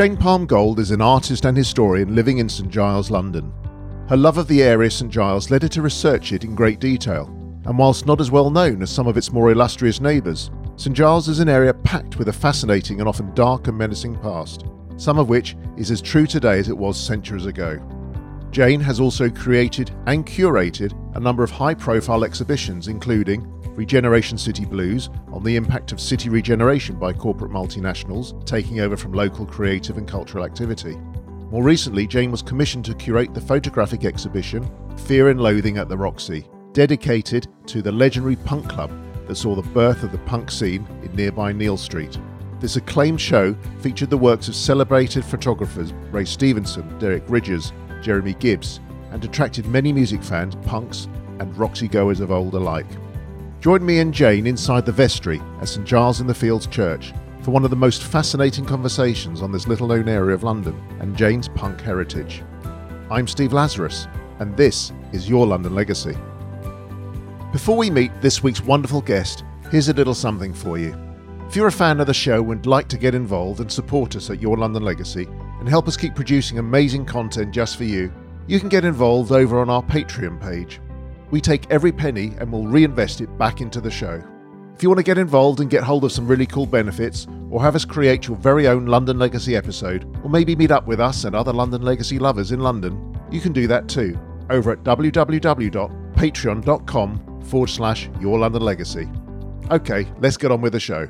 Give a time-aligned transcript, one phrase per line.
[0.00, 3.52] Jane Palm Gold is an artist and historian living in St Giles, London.
[4.08, 7.26] Her love of the area St Giles led her to research it in great detail,
[7.66, 11.28] and whilst not as well known as some of its more illustrious neighbours, St Giles
[11.28, 14.64] is an area packed with a fascinating and often dark and menacing past,
[14.96, 17.78] some of which is as true today as it was centuries ago.
[18.50, 23.46] Jane has also created and curated a number of high profile exhibitions, including
[23.80, 29.14] Regeneration City Blues on the impact of city regeneration by corporate multinationals taking over from
[29.14, 30.98] local creative and cultural activity.
[31.50, 34.70] More recently, Jane was commissioned to curate the photographic exhibition
[35.06, 38.92] Fear and Loathing at the Roxy, dedicated to the legendary punk club
[39.26, 42.18] that saw the birth of the punk scene in nearby Neal Street.
[42.60, 47.72] This acclaimed show featured the works of celebrated photographers Ray Stevenson, Derek Ridgers,
[48.02, 48.78] Jeremy Gibbs,
[49.10, 51.08] and attracted many music fans, punks,
[51.38, 52.86] and Roxy goers of old alike.
[53.60, 57.50] Join me and Jane inside the vestry at St Giles in the Fields Church for
[57.50, 61.48] one of the most fascinating conversations on this little known area of London and Jane's
[61.48, 62.42] punk heritage.
[63.10, 66.16] I'm Steve Lazarus, and this is Your London Legacy.
[67.52, 70.96] Before we meet this week's wonderful guest, here's a little something for you.
[71.46, 74.30] If you're a fan of the show and like to get involved and support us
[74.30, 78.10] at Your London Legacy and help us keep producing amazing content just for you,
[78.46, 80.80] you can get involved over on our Patreon page.
[81.30, 84.20] We take every penny and we'll reinvest it back into the show.
[84.74, 87.62] If you want to get involved and get hold of some really cool benefits, or
[87.62, 91.24] have us create your very own London Legacy episode, or maybe meet up with us
[91.24, 97.42] and other London Legacy lovers in London, you can do that too over at www.patreon.com
[97.42, 99.08] forward slash your London Legacy.
[99.70, 101.08] Okay, let's get on with the show.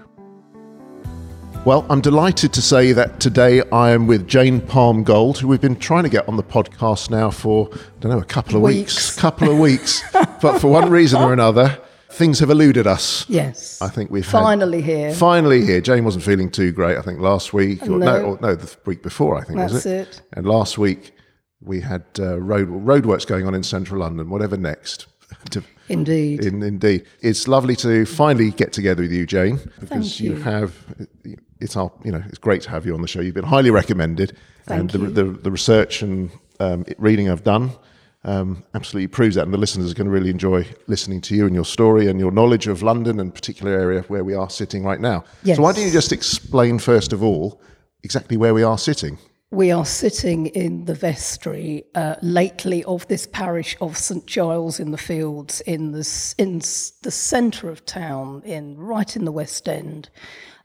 [1.66, 5.60] Well, I'm delighted to say that today I am with Jane Palm Gold, who we've
[5.60, 8.62] been trying to get on the podcast now for, I don't know, a couple of
[8.62, 8.94] weeks.
[8.96, 9.16] Weeks.
[9.20, 10.02] Couple of weeks.
[10.40, 11.78] but for one reason or another,
[12.12, 13.28] things have eluded us.
[13.28, 13.80] Yes.
[13.82, 15.12] I think we've had- finally here.
[15.14, 15.82] Finally here.
[15.82, 17.82] Jane wasn't feeling too great, I think, last week.
[17.82, 18.22] Or, no, No.
[18.24, 20.08] or, no, the week before, I think, was That's it?
[20.16, 20.22] it.
[20.32, 21.12] And last week
[21.60, 25.06] we had uh, road roadworks going on in central London, whatever next.
[25.90, 26.44] Indeed.
[26.44, 27.04] in, indeed.
[27.20, 30.42] It's lovely to finally get together with you, Jane, because Thank you you.
[30.42, 30.72] have,
[31.60, 33.20] it's our, you know, it's great to have you on the show.
[33.20, 34.36] You've been highly recommended.
[34.66, 35.10] and Thank the, you.
[35.10, 37.72] the, the research and um, reading I've done
[38.24, 39.44] um, absolutely proves that.
[39.44, 42.20] And the listeners are going to really enjoy listening to you and your story and
[42.20, 45.24] your knowledge of London and particular area where we are sitting right now.
[45.44, 47.60] So why don't you just explain, first of all,
[48.02, 49.18] exactly where we are sitting?
[49.52, 54.92] we are sitting in the vestry uh, lately of this parish of St Giles in
[54.92, 60.08] the Fields, in the in the centre of town, in right in the West End.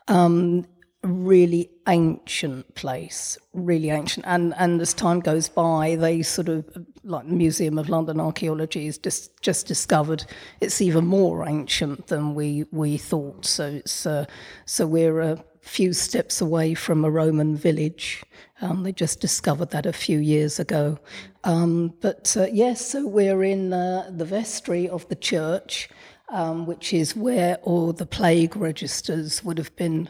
[0.07, 0.67] Um,
[1.07, 4.25] really ancient place, really ancient.
[4.27, 6.65] And and as time goes by, they sort of
[7.03, 10.25] like the Museum of London Archaeology has just just discovered
[10.61, 13.45] it's even more ancient than we we thought.
[13.45, 14.25] So it's uh,
[14.65, 18.23] so we're a few steps away from a Roman village.
[18.61, 20.99] Um, they just discovered that a few years ago.
[21.43, 25.89] Um, but uh, yes, so we're in uh, the vestry of the church,
[26.29, 30.09] um, which is where all the plague registers would have been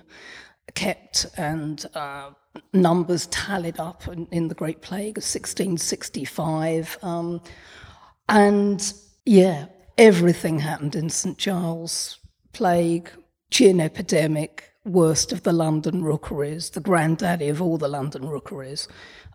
[0.73, 2.31] kept and uh,
[2.73, 6.97] numbers tallied up in, in the Great Plague of 1665.
[7.01, 7.41] Um,
[8.27, 8.93] and
[9.25, 9.65] yeah,
[9.97, 12.19] everything happened in St Giles
[12.53, 13.09] plague,
[13.51, 18.87] gin epidemic, worst of the London rookeries, the granddaddy of all the London rookeries.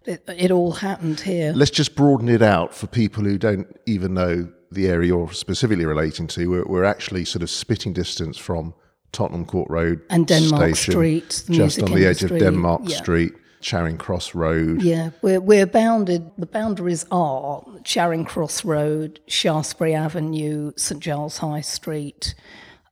[0.07, 1.53] It, it all happened here.
[1.55, 5.85] Let's just broaden it out for people who don't even know the area you're specifically
[5.85, 6.49] relating to.
[6.49, 8.73] We're, we're actually sort of spitting distance from
[9.13, 12.97] Tottenham Court Road And Denmark station, Street, just on the edge of Denmark yeah.
[12.97, 14.83] Street, Charing Cross Road.
[14.83, 21.61] Yeah, we're, we're bounded, the boundaries are Charing Cross Road, Shaftesbury Avenue, St Giles High
[21.61, 22.35] Street.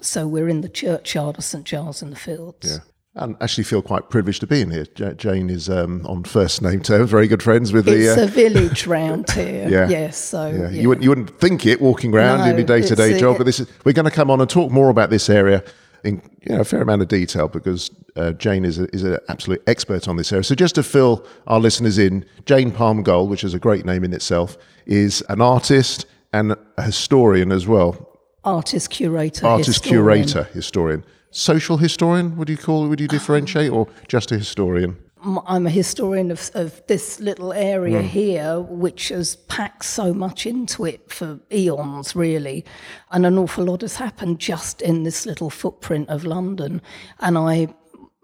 [0.00, 2.70] So we're in the churchyard of St Giles in the Fields.
[2.70, 2.78] Yeah.
[3.14, 4.84] And actually feel quite privileged to be in here.
[4.84, 8.10] Jane is um, on first name terms, very good friends with the.
[8.10, 9.68] It's uh, a village round here.
[9.68, 9.88] Yeah.
[9.88, 10.68] Yes, so yeah, yeah.
[10.68, 13.20] You, wouldn't, you wouldn't think it walking around in No, your day to day it's,
[13.20, 15.64] job, but this is, we're going to come on and talk more about this area
[16.04, 19.18] in you know, a fair amount of detail because uh, Jane is, a, is an
[19.28, 20.44] absolute expert on this area.
[20.44, 24.04] So, just to fill our listeners in, Jane Palm Gold, which is a great name
[24.04, 24.56] in itself,
[24.86, 28.20] is an artist and a historian as well.
[28.44, 29.46] artist curator.
[29.46, 30.24] Artist historian.
[30.24, 31.04] curator, historian.
[31.30, 32.88] Social historian, would you call it?
[32.88, 34.96] Would you differentiate or just a historian?
[35.22, 40.84] I'm a historian of, of this little area here, which has packed so much into
[40.84, 42.64] it for eons, really.
[43.10, 46.80] And an awful lot has happened just in this little footprint of London.
[47.20, 47.74] And I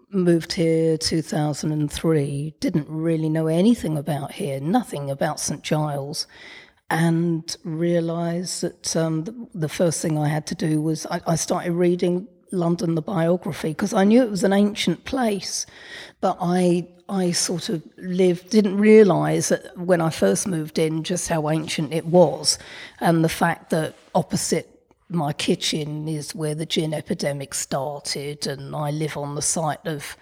[0.09, 6.27] moved here 2003, didn't really know anything about here, nothing about St Giles.
[6.89, 11.35] And realised that um, the, the first thing I had to do was I, I
[11.35, 15.65] started reading London, the biography, because I knew it was an ancient place,
[16.21, 21.51] but I I sort of lived, didn't realise when I first moved in just how
[21.51, 22.57] ancient it was,
[22.99, 24.67] and the fact that opposite
[25.07, 30.17] my kitchen is where the gin epidemic started, and I live on the site of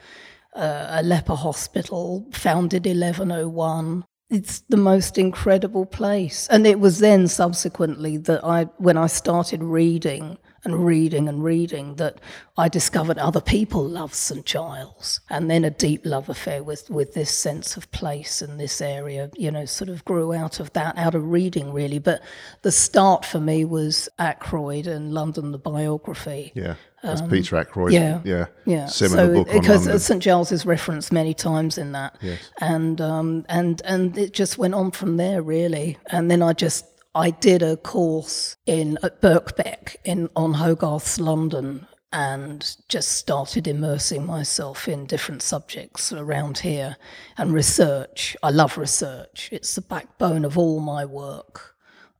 [0.55, 4.03] uh, a leper hospital founded 1101
[4.33, 6.47] it's the most incredible place.
[6.49, 11.95] And it was then subsequently that I, when I started reading and reading and reading,
[11.95, 12.19] that
[12.57, 17.13] I discovered other people love St Giles, and then a deep love affair with with
[17.13, 19.29] this sense of place and this area.
[19.35, 21.99] You know, sort of grew out of that, out of reading really.
[21.99, 22.21] But
[22.61, 26.51] the start for me was Ackroyd and London, the biography.
[26.55, 26.75] Yeah.
[27.03, 27.91] That's um, Peter Ackroyd.
[27.91, 28.85] Yeah, yeah, yeah.
[28.85, 32.39] Seminal so, book because St Giles is referenced many times in that, yes.
[32.61, 35.97] and um, and and it just went on from there really.
[36.09, 41.87] And then I just I did a course in at Birkbeck in on Hogarth's London,
[42.11, 46.97] and just started immersing myself in different subjects around here
[47.37, 48.35] and research.
[48.41, 51.75] I love research; it's the backbone of all my work,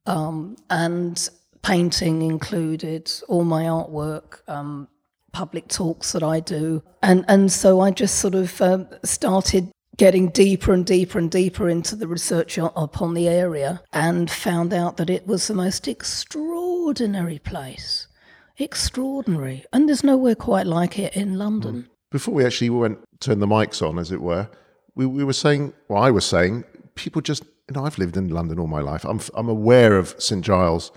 [0.06, 1.30] um, and
[1.64, 4.88] painting included, all my artwork, um,
[5.32, 6.84] public talks that I do.
[7.02, 11.70] And, and so I just sort of um, started getting deeper and deeper and deeper
[11.70, 17.40] into the research upon the area and found out that it was the most extraordinary
[17.40, 18.08] place.
[18.58, 19.66] Extraordinary.
[19.72, 21.84] And there's nowhere quite like it in London.
[21.84, 21.90] Mm.
[22.12, 24.50] Before we actually went turn the mics on, as it were,
[24.96, 26.64] we, we were saying, well, I was saying,
[26.96, 29.06] people just, you know, I've lived in London all my life.
[29.06, 30.44] I'm, I'm aware of St.
[30.44, 30.92] Giles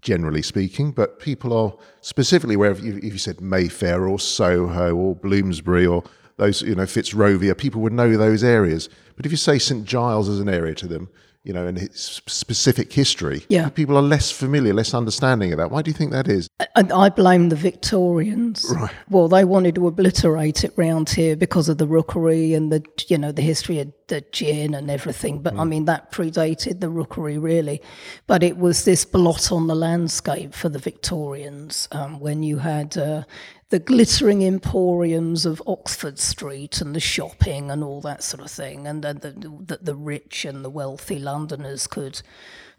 [0.00, 5.16] generally speaking, but people are specifically aware of if you said Mayfair or Soho or
[5.16, 6.04] Bloomsbury or
[6.36, 8.88] those, you know, Fitzrovia, people would know those areas.
[9.16, 11.08] But if you say St Giles as an area to them,
[11.46, 13.68] you know, and its specific history, yeah.
[13.68, 15.70] people are less familiar, less understanding of that.
[15.70, 16.48] Why do you think that is?
[16.74, 18.66] And I blame the Victorians.
[18.74, 18.90] Right.
[19.08, 23.16] Well, they wanted to obliterate it round here because of the rookery and the, you
[23.16, 25.40] know, the history of the gin and everything.
[25.40, 25.60] But mm.
[25.60, 27.80] I mean, that predated the rookery really.
[28.26, 32.98] But it was this blot on the landscape for the Victorians um, when you had
[32.98, 33.22] uh,
[33.70, 38.86] the glittering emporiums of Oxford Street and the shopping and all that sort of thing,
[38.86, 42.22] and that the, the, the rich and the wealthy Londoners could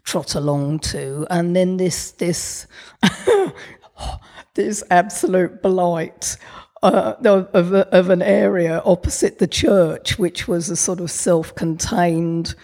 [0.04, 2.66] trot along to, and then this this
[4.54, 6.36] this absolute blight.
[6.80, 12.54] Uh, of, of an area opposite the church, which was a sort of self contained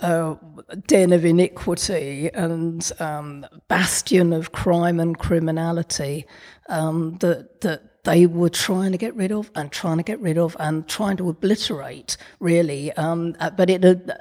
[0.00, 0.34] uh,
[0.86, 6.26] den of iniquity and um, bastion of crime and criminality
[6.70, 10.38] um, that that they were trying to get rid of and trying to get rid
[10.38, 12.92] of and trying to obliterate, really.
[12.92, 14.18] Um, uh, but it had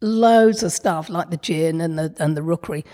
[0.00, 2.84] loads of stuff like the gin and the and the rookery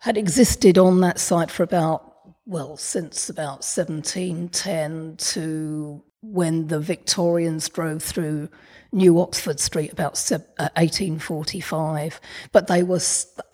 [0.00, 2.12] had existed on that site for about
[2.46, 8.48] well since about 1710 to when the Victorians drove through
[8.92, 13.00] New Oxford Street about 1845, uh, but they were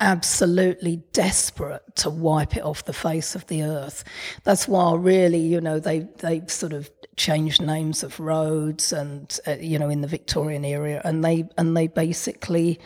[0.00, 4.04] absolutely desperate to wipe it off the face of the earth.
[4.44, 9.56] That's why, really, you know, they they sort of changed names of roads and uh,
[9.60, 12.78] you know in the Victorian era, and they and they basically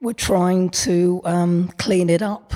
[0.00, 2.54] were trying to um, clean it up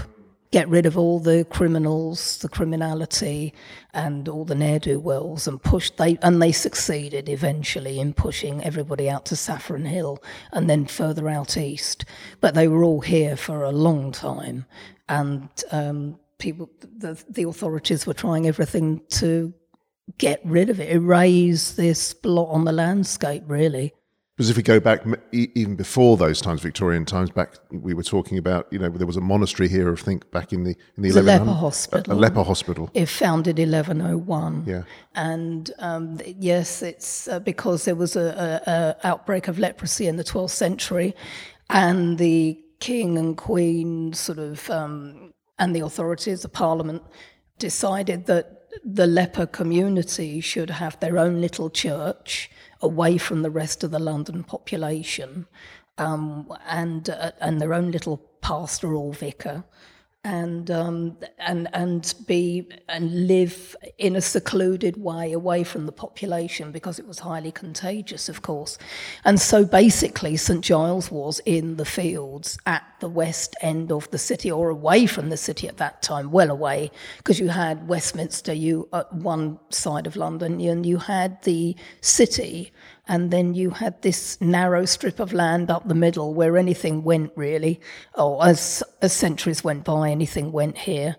[0.54, 3.52] get rid of all the criminals, the criminality,
[3.92, 5.90] and all the ne'er do wells, and push.
[5.90, 11.28] They and they succeeded eventually in pushing everybody out to Saffron Hill and then further
[11.28, 12.04] out east.
[12.40, 14.64] But they were all here for a long time,
[15.08, 19.52] and um, people, the, the authorities were trying everything to
[20.18, 23.92] get rid of it, erase this blot on the landscape, really.
[24.36, 28.36] Because if we go back even before those times, Victorian times, back we were talking
[28.36, 29.92] about, you know, there was a monastery here.
[29.92, 32.12] I think back in the in the a leper hospital.
[32.12, 32.90] A, a, leper hospital.
[32.94, 34.64] It founded 1101.
[34.66, 34.82] Yeah.
[35.14, 40.16] And um, yes, it's uh, because there was a, a, a, outbreak of leprosy in
[40.16, 41.14] the 12th century,
[41.70, 47.02] and the king and queen sort of um, and the authorities, the parliament,
[47.58, 52.50] decided that the leper community should have their own little church
[52.80, 55.46] away from the rest of the London population
[55.98, 59.64] um, and, uh, and their own little pastoral vicar
[60.24, 66.72] and um, and and be and live in a secluded way away from the population
[66.72, 68.78] because it was highly contagious, of course.
[69.24, 74.18] And so basically, St Giles was in the fields at the west end of the
[74.18, 78.54] city, or away from the city at that time, well away, because you had Westminster,
[78.54, 82.72] you at one side of London, and you had the city
[83.06, 87.32] and then you had this narrow strip of land up the middle where anything went
[87.36, 87.80] really,
[88.14, 91.16] or as, as centuries went by, anything went here,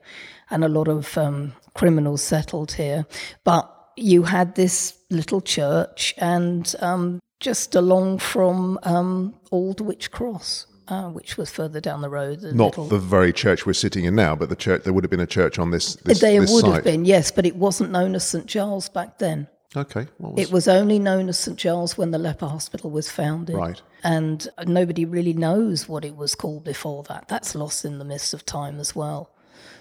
[0.50, 3.06] and a lot of um, criminals settled here.
[3.44, 10.68] But you had this little church, and um, just along from um, Witch Cross.
[10.88, 12.44] Uh, which was further down the road.
[12.44, 12.86] Not little...
[12.86, 14.84] the very church we're sitting in now, but the church.
[14.84, 15.96] There would have been a church on this.
[15.96, 16.74] this there this would site.
[16.76, 19.48] have been, yes, but it wasn't known as St Giles back then.
[19.76, 20.08] Okay.
[20.20, 20.40] Was...
[20.40, 23.56] It was only known as St Giles when the leper hospital was founded.
[23.56, 23.82] Right.
[24.04, 27.28] And nobody really knows what it was called before that.
[27.28, 29.30] That's lost in the mist of time as well.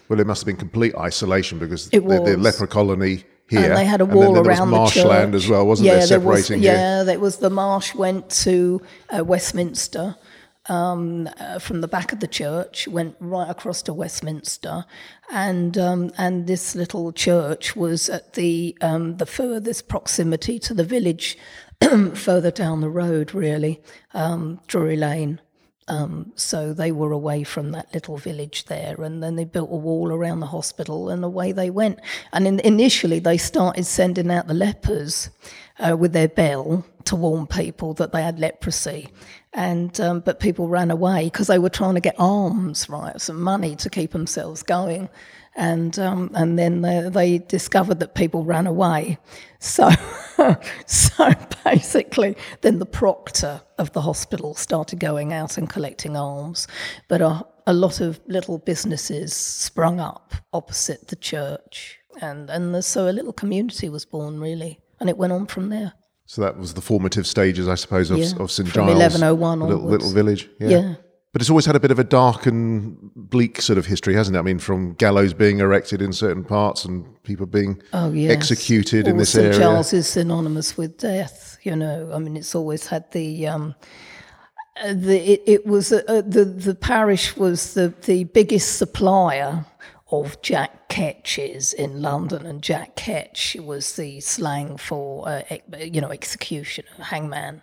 [0.09, 3.61] Well, it must have been complete isolation because the, the, leper colony here.
[3.61, 6.07] And they had a wall and around there was marshland as well, wasn't yeah, there?
[6.07, 8.83] Separating there was, Yeah, it was the marsh went to
[9.17, 10.17] uh, Westminster.
[10.66, 14.87] Um, uh, from the back of the church, went right across to Westminster,
[15.30, 20.83] and um, and this little church was at the um, the furthest proximity to the
[20.83, 21.37] village,
[22.14, 23.83] further down the road, really,
[24.14, 25.38] um, Drury Lane.
[25.87, 29.76] Um, so they were away from that little village there, and then they built a
[29.76, 32.00] wall around the hospital, and away they went.
[32.33, 35.28] And in, initially, they started sending out the lepers
[35.78, 39.08] uh, with their bell to warn people that they had leprosy,
[39.52, 43.40] and um, but people ran away because they were trying to get alms, right, some
[43.40, 45.08] money to keep themselves going.
[45.56, 49.18] And um, and then they, they, discovered that people ran away.
[49.61, 49.88] So
[50.87, 51.30] so
[51.64, 56.66] basically, then the proctor of the hospital started going out and collecting alms,
[57.08, 63.08] but a, a lot of little businesses sprung up opposite the church, and and so
[63.08, 65.92] a little community was born really, and it went on from there.
[66.26, 68.33] So that was the formative stages, I suppose, of, yeah.
[68.38, 68.99] of St From Giles.
[68.99, 70.49] 1101 little, little village.
[70.59, 70.69] Yeah.
[70.69, 70.95] yeah.
[71.33, 74.37] But it's always had a bit of a dark and bleak sort of history, hasn't
[74.37, 74.38] it?
[74.38, 78.31] I mean, from gallows being erected in certain parts and people being oh, yes.
[78.31, 79.47] executed All in this St.
[79.47, 79.59] area.
[79.59, 82.11] Giles is synonymous with death, you know.
[82.14, 83.49] I mean, it's always had the.
[83.49, 83.75] Um,
[84.83, 89.64] uh, the, it, it was uh, uh, the the parish was the, the biggest supplier
[90.21, 95.42] of Jack Ketches in London, and Jack Ketch was the slang for uh,
[95.78, 97.62] you know executioner, hangman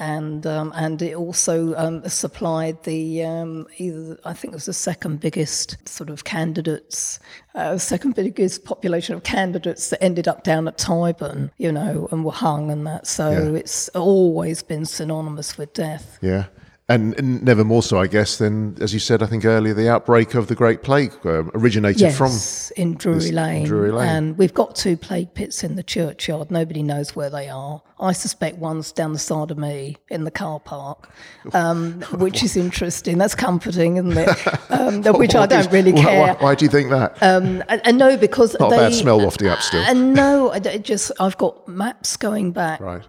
[0.00, 4.72] and um, and it also um, supplied the um, either I think it was the
[4.72, 7.20] second biggest sort of candidates,
[7.54, 12.24] uh, second biggest population of candidates that ended up down at Tyburn, you know, and
[12.24, 13.06] were hung and that.
[13.06, 13.58] So yeah.
[13.58, 16.18] it's always been synonymous with death.
[16.22, 16.46] Yeah.
[16.90, 19.88] And, and, never more so, I guess, than as you said, I think earlier, the
[19.88, 22.32] outbreak of the Great Plague uh, originated yes, from
[22.76, 23.64] in Drury Lane.
[23.64, 26.50] Drury Lane, and we've got two plague pits in the churchyard.
[26.50, 27.80] Nobody knows where they are.
[28.00, 31.08] I suspect one's down the side of me in the car park,
[31.52, 33.18] um, which is interesting.
[33.18, 34.28] That's comforting, isn't it?
[34.70, 36.34] Um, which I don't really care.
[36.34, 37.20] Why, why, do you think that?
[37.22, 39.82] Um, and, and no, because not they, a bad smell wafting up still.
[39.82, 42.80] And no, I just I've got maps going back.
[42.80, 43.04] Right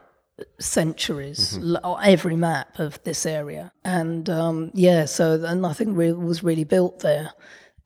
[0.60, 2.02] centuries, mm-hmm.
[2.04, 3.72] every map of this area.
[3.84, 7.32] And um, yeah, so nothing re- was really built there.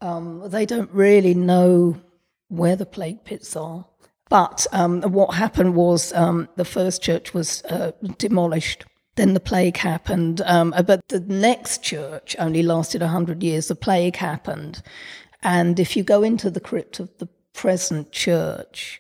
[0.02, 2.02] Um, they don't really know
[2.48, 3.86] where the plague pits are.
[4.30, 8.86] But um, what happened was um, the first church was uh, demolished.
[9.16, 10.42] Then the plague happened.
[10.46, 13.68] Um, uh, but the next church only lasted 100 years.
[13.68, 14.82] The plague happened.
[15.44, 19.00] And if you go into the crypt of the present church,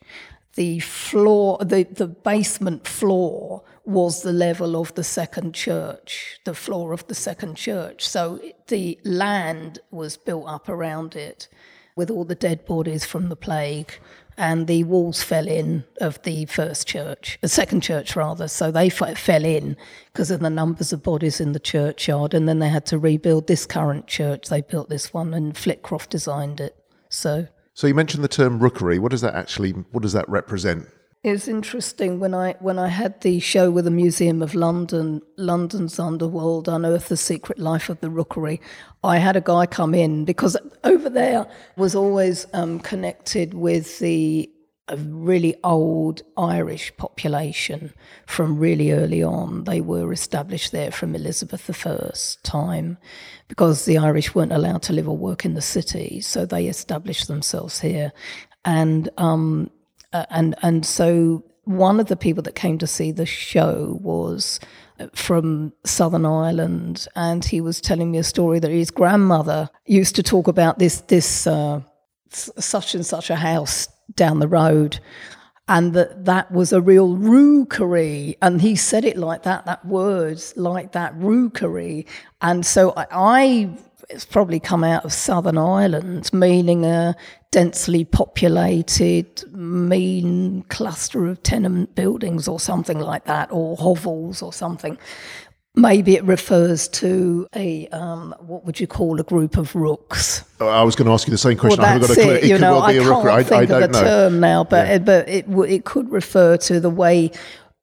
[0.55, 6.93] the floor, the, the basement floor was the level of the second church, the floor
[6.93, 8.07] of the second church.
[8.07, 11.47] So the land was built up around it
[11.95, 13.99] with all the dead bodies from the plague,
[14.37, 18.49] and the walls fell in of the first church, the second church rather.
[18.49, 19.77] So they f- fell in
[20.11, 23.47] because of the numbers of bodies in the churchyard, and then they had to rebuild
[23.47, 24.49] this current church.
[24.49, 26.75] They built this one, and Flitcroft designed it.
[27.09, 28.97] So so you mentioned the term rookery.
[28.99, 29.71] What does that actually?
[29.71, 30.87] What does that represent?
[31.23, 35.99] It's interesting when I when I had the show with the Museum of London, London's
[35.99, 38.61] Underworld, Unearth the Secret Life of the Rookery.
[39.03, 40.55] I had a guy come in because
[40.85, 44.49] over there was always um, connected with the
[44.87, 47.93] a really old Irish population
[48.27, 49.63] from really early on.
[49.63, 52.97] They were established there from Elizabeth I's time
[53.47, 57.27] because the Irish weren't allowed to live or work in the city, so they established
[57.27, 58.11] themselves here.
[58.63, 59.71] And um,
[60.13, 64.59] uh, and and so one of the people that came to see the show was
[65.13, 70.23] from Southern Ireland, and he was telling me a story that his grandmother used to
[70.23, 71.81] talk about this this uh,
[72.29, 74.99] such and such a house down the road
[75.67, 78.37] and that that was a real rookery.
[78.41, 82.05] And he said it like that that words like that rookery.
[82.41, 83.77] And so I, I
[84.09, 87.15] it's probably come out of southern ireland meaning a
[87.51, 94.97] densely populated mean cluster of tenement buildings or something like that or hovels or something
[95.75, 100.83] maybe it refers to a um, what would you call a group of rooks I
[100.83, 101.81] was going to ask you the same question.
[101.81, 102.33] Well, I haven't got a clue.
[102.33, 102.43] it.
[102.45, 103.31] It could know, well be I a rookery.
[103.31, 104.03] I, think I of don't the know.
[104.03, 104.97] term now, but Yeah.
[104.99, 107.31] but it it could refer to the way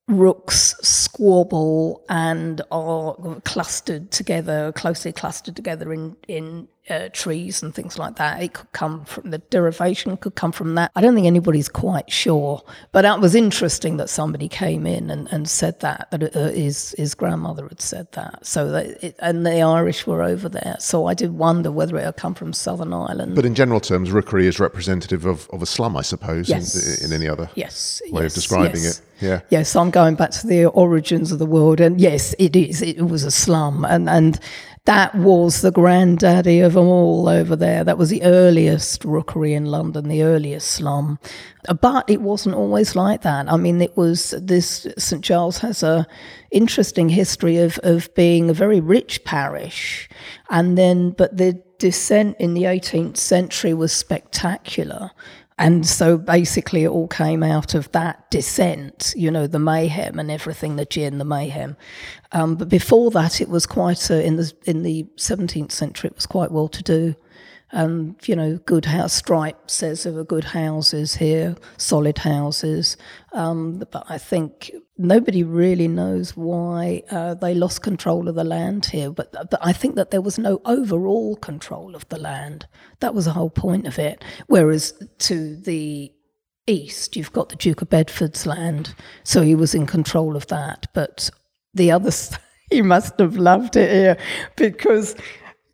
[0.09, 7.99] rooks squabble and are clustered together, closely clustered together in in uh, trees and things
[7.99, 8.43] like that.
[8.43, 10.91] It could come from the derivation could come from that.
[10.95, 15.29] I don't think anybody's quite sure, but that was interesting that somebody came in and,
[15.33, 18.47] and said that that uh, his his grandmother had said that.
[18.47, 20.77] So that it, and the Irish were over there.
[20.79, 23.35] So I did wonder whether it had come from Southern Ireland.
[23.35, 27.01] But in general terms, rookery is representative of, of a slum, I suppose, Yes.
[27.03, 28.99] in, in any other yes, way yes, of describing yes.
[28.99, 29.05] it.
[29.21, 29.41] Yeah.
[29.51, 32.83] Yes, I'm going back to the origins of the world, and yes, it is.
[32.83, 34.39] It was a slum, and and
[34.85, 37.85] that was the granddaddy of them all over there.
[37.85, 41.21] That was the earliest rookery in London, the earliest slum.
[41.69, 43.51] Uh, but it wasn't always like that.
[43.51, 44.89] I mean, it was this.
[44.99, 46.07] St Giles has a
[46.51, 50.09] interesting history of of being a very rich parish,
[50.51, 55.11] and then but the descent in the 18th century was spectacular.
[55.63, 60.29] And so basically, it all came out of that descent, you know, the mayhem and
[60.29, 61.77] everything, the gin, the mayhem.
[62.33, 66.09] Um, but before that, it was quite a, in the in the seventeenth century.
[66.09, 67.15] It was quite well to do,
[67.73, 69.15] and you know, good house.
[69.15, 72.97] Strype says there were good houses here, solid houses.
[73.33, 78.87] Um, but I think nobody really knows why uh, they lost control of the land
[78.87, 79.11] here.
[79.11, 82.67] But, but I think that there was no overall control of the land.
[83.01, 84.23] That was the whole point of it.
[84.49, 86.13] Whereas to the
[86.67, 90.87] east, you've got the Duke of Bedford's land, so he was in control of that.
[90.93, 91.31] But
[91.73, 92.11] the other,
[92.71, 94.17] he must have loved it here
[94.57, 95.17] because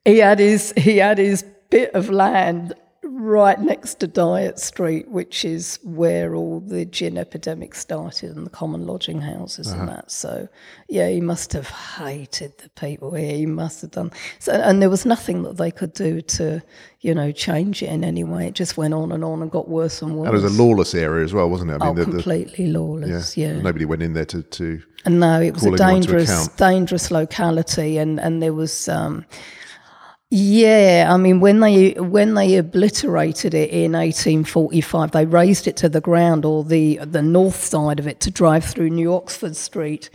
[0.05, 2.75] he had his he had his bit of land
[3.11, 8.51] right next to Dyott Street, which is where all the gin epidemic started and the
[8.51, 10.11] common lodging houses and that.
[10.11, 10.49] So,
[10.89, 13.35] yeah, he must have hated the people here.
[13.35, 14.13] He must have done.
[14.39, 16.63] So, and there was nothing that they could do to,
[17.01, 18.47] you know, change it in any way.
[18.47, 20.29] It just went on and on and got worse and worse.
[20.29, 21.81] And it was a lawless area as well, wasn't it?
[21.81, 23.37] I oh, the- the- completely lawless.
[23.37, 23.61] Yeah.
[23.61, 28.21] Nobody went in there to, to And no, it was a dangerous, dangerous locality, and
[28.21, 28.89] and there was.
[28.89, 29.25] Um,
[30.31, 35.89] yeah, I mean when they when they obliterated it in 1845, they razed it to
[35.89, 40.11] the ground or the the north side of it to drive through New Oxford Street,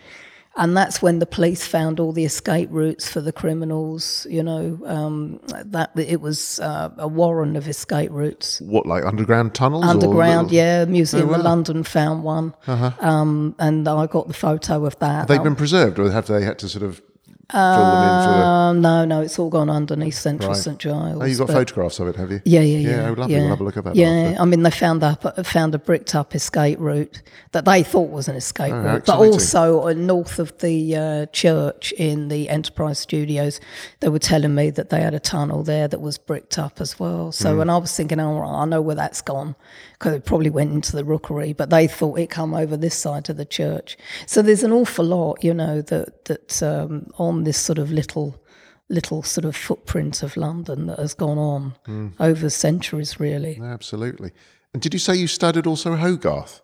[0.56, 4.28] and that's when the police found all the escape routes for the criminals.
[4.30, 8.62] You know, um, that it was uh, a warren of escape routes.
[8.62, 9.84] what, like underground tunnels?
[9.84, 10.86] or Underground, little- yeah.
[10.86, 11.36] Museum wow.
[11.38, 15.12] of London found one, Uh um, and I got the photo of that.
[15.21, 17.02] Have they That been preserved or have they had to sort of
[17.51, 18.43] fill them in.
[18.43, 20.58] Um, no, no, it's all gone underneath Central Right.
[20.58, 21.21] St Giles.
[21.21, 22.41] Oh, you've got photographs of it, have you?
[22.45, 22.89] Yeah, yeah, yeah.
[22.89, 23.36] Yeah, oh, lovely.
[23.36, 23.41] Yeah.
[23.41, 24.41] We'll have a look at that Yeah, after.
[24.41, 28.27] I mean, they found up found a bricked up escape route that they thought was
[28.27, 32.99] an escape Oh, route, but also uh, north of the uh, church in the Enterprise
[32.99, 33.60] Studios,
[33.99, 36.99] they were telling me that they had a tunnel there that was bricked up as
[36.99, 37.29] well.
[37.29, 37.34] Mm.
[37.34, 39.56] So, and I was thinking, oh, I know where that's gone
[39.93, 43.29] because it probably went into the rookery, but they thought it come over this side
[43.29, 43.97] of the church.
[44.25, 48.39] So there's an awful lot, you know, that that um, on this sort of little
[48.89, 52.12] little sort of footprint of London that has gone on Mm.
[52.19, 53.60] over centuries, really.
[53.63, 54.32] Absolutely.
[54.73, 56.62] And did you say you studied also Hogarth?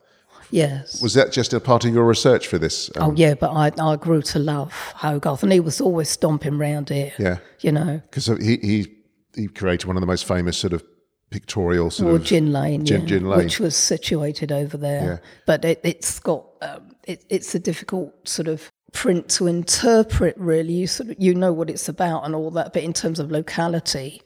[0.52, 1.02] Yes.
[1.02, 2.90] Was that just a part of your research for this?
[2.98, 6.58] Um, oh, yeah, but I, I grew to love Hogarth, and he was always stomping
[6.58, 7.14] round here.
[7.20, 7.38] Yeah.
[7.62, 8.88] You know, Because he, he
[9.36, 10.84] he created one of the most famous sort of
[11.30, 13.38] pictorial sort or of Gin Lane, Gin- yeah, Gin Lane.
[13.40, 15.04] which was situated over there.
[15.04, 15.18] Yeah.
[15.46, 20.36] But it, it's got um, it, it's a difficult sort of print to interpret.
[20.38, 23.20] Really, you sort of you know what it's about and all that, but in terms
[23.20, 24.22] of locality.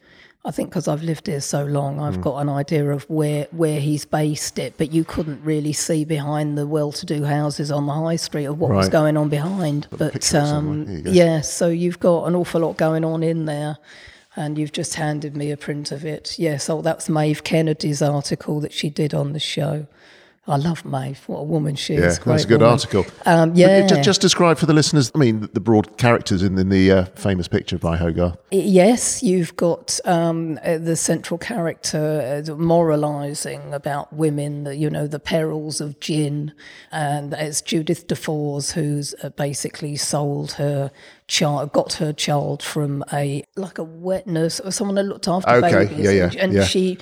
[0.45, 2.01] I think because I've lived here so long, Mm.
[2.03, 6.03] I've got an idea of where where he's based it, but you couldn't really see
[6.03, 9.87] behind the well-to-do houses on the high street of what was going on behind.
[9.89, 11.11] But um, Here you go.
[11.11, 13.77] yeah, so you've got an awful lot going on in there,
[14.35, 16.35] and you've just handed me a print of it.
[16.37, 19.87] Yes, oh, that's Maeve Kennedy's article that she did on the show.
[20.45, 21.21] I love Maeve.
[21.27, 22.19] What a woman she Yeah, is.
[22.19, 22.73] that's a good woman.
[22.73, 23.05] article.
[23.25, 23.87] Um, yeah.
[23.87, 27.05] ju- just describe for the listeners, I mean, the broad characters in, in the uh,
[27.15, 28.35] famous picture by Hogarth.
[28.51, 35.07] Yes, you've got um, uh, the central character uh, moralising about women, the, you know,
[35.07, 36.51] the perils of gin,
[36.91, 40.91] and it's Judith DeFors who's uh, basically sold her
[41.27, 45.49] child, got her child from a like a wet nurse or someone that looked after
[45.51, 46.63] Okay, babies, yeah, yeah, and, and yeah.
[46.65, 46.97] she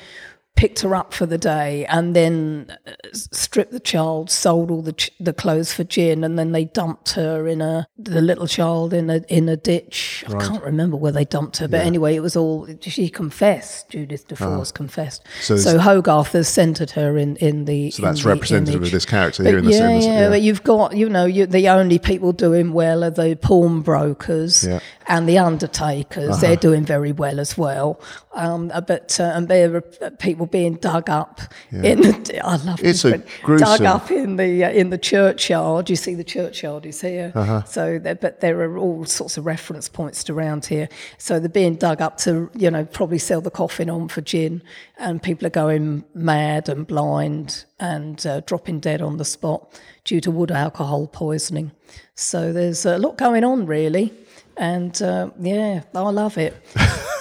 [0.55, 4.93] picked her up for the day, and then uh, stripped the child, sold all the
[4.93, 8.93] ch- the clothes for gin, and then they dumped her in a the little child
[8.93, 10.23] in a in a ditch.
[10.27, 13.89] I can't remember where they dumped her, but anyway, it was all she confessed.
[13.89, 15.23] Judith DeForest confessed.
[15.41, 17.89] So So, Hogarth has centred her in in the.
[17.91, 20.03] So that's representative of this character here in the yeah, cinema.
[20.05, 24.65] yeah, but you've got you know you, the only people doing well are the pawnbrokers
[24.67, 24.79] Yeah.
[25.07, 26.39] and the undertakers.
[26.41, 27.99] They're doing very well as well.
[28.33, 30.09] Um, uh, but uh, and there are uh,
[30.41, 32.01] people being dug up in.
[32.01, 35.89] The, I love It's a gruesome- dug up in the uh, in the churchyard.
[35.89, 37.31] You see, the churchyard is here.
[37.35, 37.63] Uh-huh.
[37.63, 40.89] So, there, but there are all sorts of reference points around here.
[41.17, 44.61] So they're being dug up to you know probably sell the coffin on for gin,
[44.97, 50.21] and people are going mad and blind and uh, dropping dead on the spot due
[50.21, 51.71] to wood alcohol poisoning.
[52.15, 54.13] So there's a lot going on really,
[54.57, 56.55] and uh, yeah, I love it.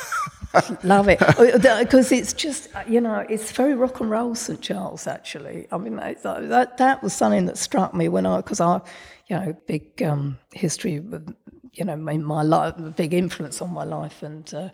[0.82, 1.20] Love it
[1.80, 5.68] because it's just you know it's very rock and roll St Giles actually.
[5.70, 8.80] I mean that that, that was something that struck me when I because I
[9.28, 10.94] you know big um, history
[11.74, 14.70] you know in my life big influence on my life and uh,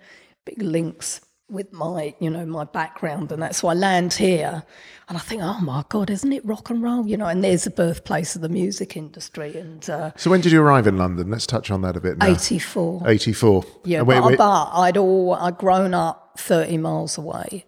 [0.46, 4.64] big links with my you know my background and that's why I land here
[5.08, 7.64] and I think oh my god isn't it rock and roll you know and there's
[7.64, 11.30] the birthplace of the music industry and uh, So when did you arrive in London?
[11.30, 12.26] Let's touch on that a bit now.
[12.26, 13.64] 84 84.
[13.84, 17.64] yeah, wait, but, wait, but I'd all I'd grown up thirty miles away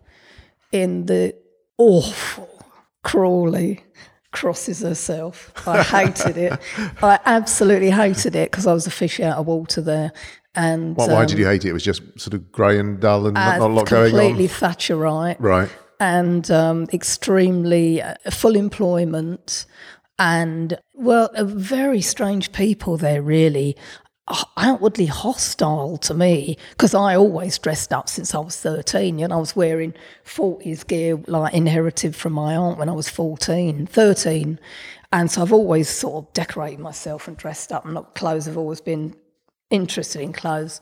[0.72, 1.36] in the
[1.76, 2.48] awful
[3.04, 3.84] Crawley
[4.32, 5.52] crosses herself.
[5.66, 6.58] I hated it.
[7.02, 10.12] I absolutely hated it because I was a fish out of water there.
[10.54, 11.68] And why, why um, did you hate it?
[11.68, 14.14] It was just sort of grey and dull and not, uh, not a lot going
[14.14, 14.20] on.
[14.20, 14.48] completely.
[14.48, 15.70] Thatcherite Right.
[16.00, 19.66] and um, extremely uh, full employment
[20.18, 23.76] and well uh, very strange people there really
[24.56, 29.36] outwardly hostile to me because I always dressed up since I was 13 and I
[29.36, 34.60] was wearing 40s gear like inherited from my aunt when I was 14 13
[35.12, 38.80] and so I've always sort of decorated myself and dressed up and clothes have always
[38.80, 39.14] been
[39.70, 40.80] interested in clothes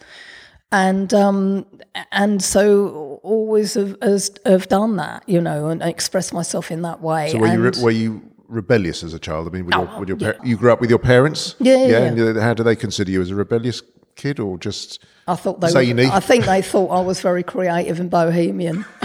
[0.72, 1.64] and um,
[2.12, 7.00] and so always have, has, have done that, you know, and expressed myself in that
[7.00, 7.30] way.
[7.30, 9.46] So were you, re- were you rebellious as a child?
[9.46, 11.54] I mean, with your, with your par- you grew up with your parents?
[11.60, 12.24] Yeah, yeah, yeah.
[12.26, 13.82] And how do they consider you as a rebellious
[14.16, 15.72] kid or just I thought they.
[15.72, 18.84] Were, I think they thought I was very creative and bohemian.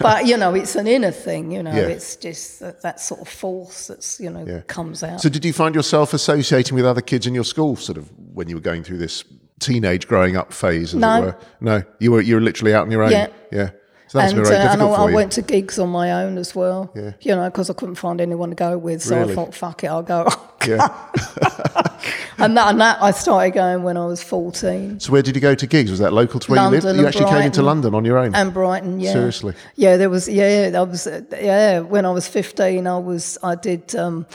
[0.00, 1.50] but you know, it's an inner thing.
[1.50, 1.88] You know, Yeah.
[1.88, 4.60] it's just that, that sort of force that's you know Yeah.
[4.66, 5.20] comes out.
[5.20, 8.48] So did you find yourself associating with other kids in your school sort of when
[8.48, 9.24] you were going through this
[9.58, 11.16] teenage growing up phase, as No.
[11.16, 11.36] it were?
[11.60, 11.82] No.
[11.98, 13.10] You were you were literally out on your own?
[13.10, 13.28] Yeah.
[13.52, 13.70] Yeah.
[14.08, 16.92] So and, uh, and I, I went to gigs on my own as well.
[16.94, 17.12] Yeah.
[17.20, 19.32] You know, because I couldn't find anyone to go with, so Really?
[19.32, 20.28] I thought, fuck it, I'll go.
[20.66, 20.86] yeah.
[22.38, 25.00] and that, and that I started going when I was fourteen.
[25.00, 25.90] So where did you go to gigs?
[25.90, 26.84] Was that local to where you lived?
[26.84, 28.34] You actually came into London on your own?
[28.34, 29.12] And Brighton, yeah.
[29.12, 29.54] Seriously?
[29.74, 30.28] Yeah, there was.
[30.28, 31.08] Yeah, I was.
[31.32, 33.38] Yeah, when I was fifteen, I was.
[33.42, 34.26] I did um,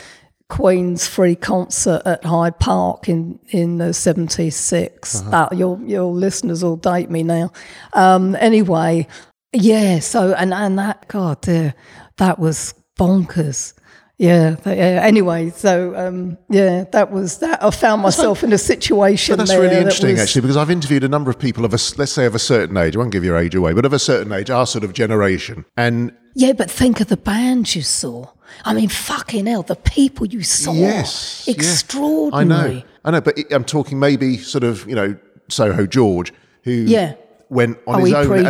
[0.49, 5.21] Queen's free concert at Hyde Park in in the '76.
[5.21, 5.47] Uh-huh.
[5.49, 7.53] Uh, your your listeners will date me now.
[7.93, 9.07] Um, anyway,
[9.53, 9.99] yeah.
[9.99, 11.71] So and and that God, uh,
[12.17, 13.73] that was bonkers.
[14.17, 15.01] Yeah, th- yeah.
[15.03, 17.63] Anyway, so um, yeah, that was that.
[17.63, 19.33] I found myself in a situation.
[19.35, 21.71] But that's really that interesting, was- actually, because I've interviewed a number of people of
[21.73, 22.95] a let's say, of a certain age.
[22.95, 25.65] I won't give your age away, but of a certain age, our sort of generation,
[25.75, 28.27] and Yeah, but think of the bands you saw.
[28.63, 30.73] I mean, fucking hell, the people you saw.
[30.73, 31.53] yes, yeah.
[31.55, 32.35] Extraordinary.
[32.43, 35.15] I know, I know, but I'm talking maybe sort of, you know,
[35.49, 36.31] Soho George,
[36.63, 37.15] who Yeah.
[37.51, 38.27] Went on Oh, his he own.
[38.27, 38.43] pre- he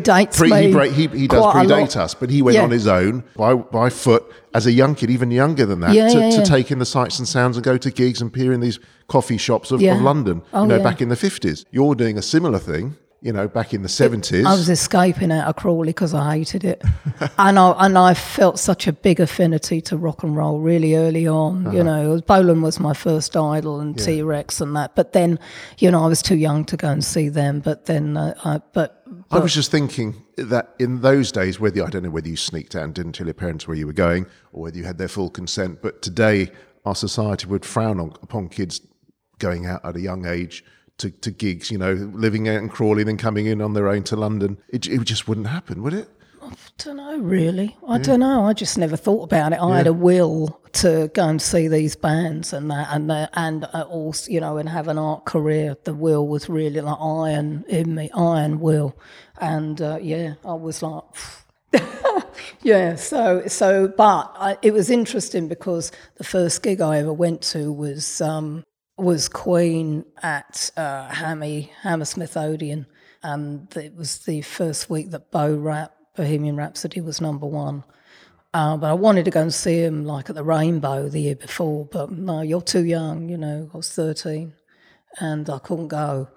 [0.00, 2.64] predates He, me bra- he, he does predate us, but he went Yeah.
[2.64, 4.24] on his own by by foot
[4.54, 6.86] as a young kid, even younger than that, Yeah, to, yeah, to take in the
[6.86, 10.00] sights and sounds and go to gigs and peer in these coffee shops of, of
[10.00, 10.42] London.
[10.52, 11.64] Oh, you know, back in the fifties.
[11.70, 12.96] You're doing a similar thing.
[13.22, 14.46] You know, back in the seventies.
[14.46, 16.82] I was escaping out of Crawley because I hated it,
[17.38, 21.26] and I and I felt such a big affinity to rock and roll really early
[21.28, 21.66] on.
[21.66, 21.76] Uh-huh.
[21.76, 24.96] You know, Bolan was my first idol, and T Rex and that.
[24.96, 25.38] But then,
[25.78, 27.60] you know, I was too young to go and see them.
[27.60, 31.90] But then, uh, I, but I was just thinking that in those days, whether I
[31.90, 34.26] don't know whether you sneaked out and didn't tell your parents where you were going,
[34.52, 36.50] or whether you had their full consent, but today
[36.84, 38.80] our society would frown on, upon kids
[39.38, 40.64] going out at a young age
[41.00, 41.70] to, to gigs.
[41.70, 44.58] You know, living out in Crawley, then coming in on their own to London.
[44.68, 46.08] It, it just wouldn't happen, would it?
[46.42, 47.76] I don't know, really.
[47.86, 48.44] I don't know.
[48.44, 49.60] I just never thought about it.
[49.60, 53.64] I had a will to go and see these bands and that, and uh, and
[53.74, 55.76] uh, also, you know, and have an art career.
[55.84, 58.96] The will was really like iron in me, iron will,
[59.40, 61.04] and uh, yeah, I was like.
[62.62, 67.42] yeah, so so, but I, it was interesting because the first gig I ever went
[67.42, 68.64] to was um,
[69.00, 72.86] was Queen at uh, Hammy, Hammersmith Odeon.
[73.22, 77.84] And it was the first week that Rap, Bohemian Rhapsody, was number one.
[78.52, 81.36] Uh, but I wanted to go and see him like at the Rainbow the year
[81.36, 81.86] before.
[81.86, 84.52] But no, you're too young, you know, I was 13
[85.18, 86.28] and I couldn't go.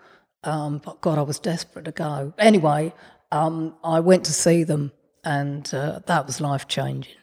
[0.44, 2.34] Um, but God, I was desperate to go.
[2.38, 2.94] Anyway,
[3.32, 4.92] um, I went to see them
[5.24, 7.16] and uh, that was life changing.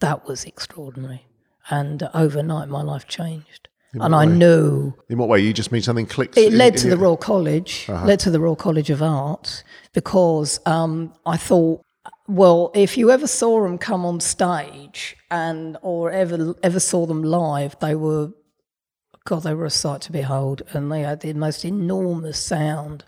[0.00, 1.26] That was extraordinary.
[1.70, 3.68] And overnight, my life changed.
[4.02, 4.32] And I way?
[4.32, 5.40] knew In what way?
[5.40, 6.36] You just mean something clicks?
[6.36, 9.62] it in- led in to the Royal College, led to the Royal College of Art,
[9.92, 11.82] because um, I thought,
[12.26, 17.22] well, if you ever saw them come on stage and or ever ever saw them
[17.22, 18.32] live, they were,
[19.24, 23.04] God, they were a sight to behold, and they had the most enormous sound,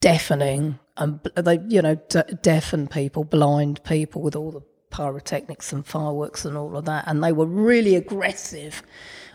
[0.00, 4.62] deafening, and they, you know, d- deafen people, blind people with all the
[4.96, 8.82] pyrotechnics and fireworks and all of that, and they were really aggressive,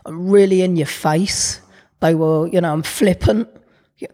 [0.05, 1.61] and really in your face.
[1.99, 3.47] They were, you know, and flippant.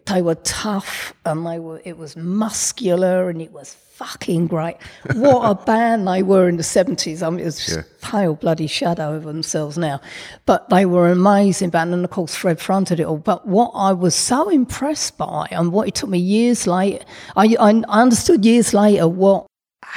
[0.06, 1.80] They were tough, and they were.
[1.86, 4.76] It was muscular, and it was fucking great.
[5.16, 7.24] What a band they were in the seventies.
[7.24, 7.84] I mean, it was Yeah.
[8.02, 10.02] pale bloody shadow of themselves now.
[10.46, 13.18] But they were an amazing band, and of course Fred fronted it all.
[13.18, 17.06] But what I was so impressed by, and what it took me years later,
[17.38, 19.48] I, I understood years later what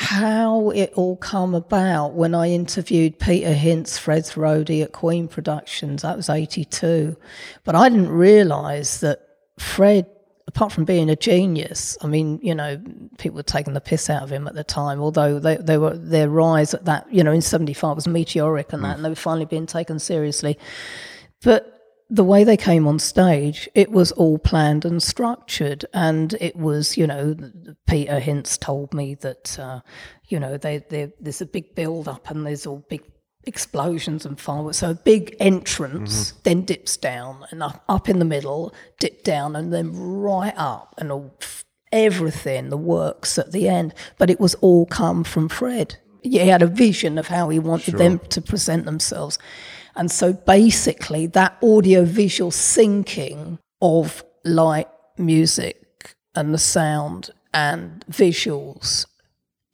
[0.01, 6.01] how it all come about when I interviewed Peter Hince, Fred roadie at Queen Productions.
[6.01, 7.19] That was eighty two,
[7.65, 9.21] but I didn't realise that
[9.59, 10.07] Fred
[10.47, 12.83] apart from being a genius, I mean, you know,
[13.19, 15.97] people were taking the piss out of him at the time, although they, they were
[15.97, 18.95] their rise at that, you know, in 75 was meteoric and that, mm.
[18.97, 20.59] and they were finally being taken seriously.
[21.43, 21.80] But
[22.11, 25.85] the way they came on stage, it was all planned and structured.
[25.95, 27.37] And it was, you know,
[27.87, 29.81] Peter Hince told me that, uh,
[30.29, 30.79] you know, they,
[31.21, 33.03] there's a big build up and there's all big
[33.45, 34.79] explosions and fireworks.
[34.79, 39.55] So a big entrance, then dips down and up, up in the middle, dip down
[39.55, 41.39] and then right up and all,
[41.93, 43.95] everything, the works at the end.
[44.19, 45.97] But it was all come from Fred.
[46.23, 49.39] He had a vision of how he wanted them to present themselves.
[50.01, 59.05] And so basically, that audio visual syncing of light, music, and the sound and visuals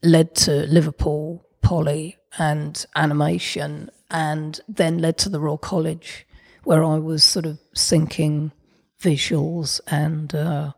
[0.02, 6.26] led to Liverpool, Poly, and animation, and then led to the Royal College,
[6.64, 8.50] where I was sort of syncing
[9.00, 10.72] visuals and uh,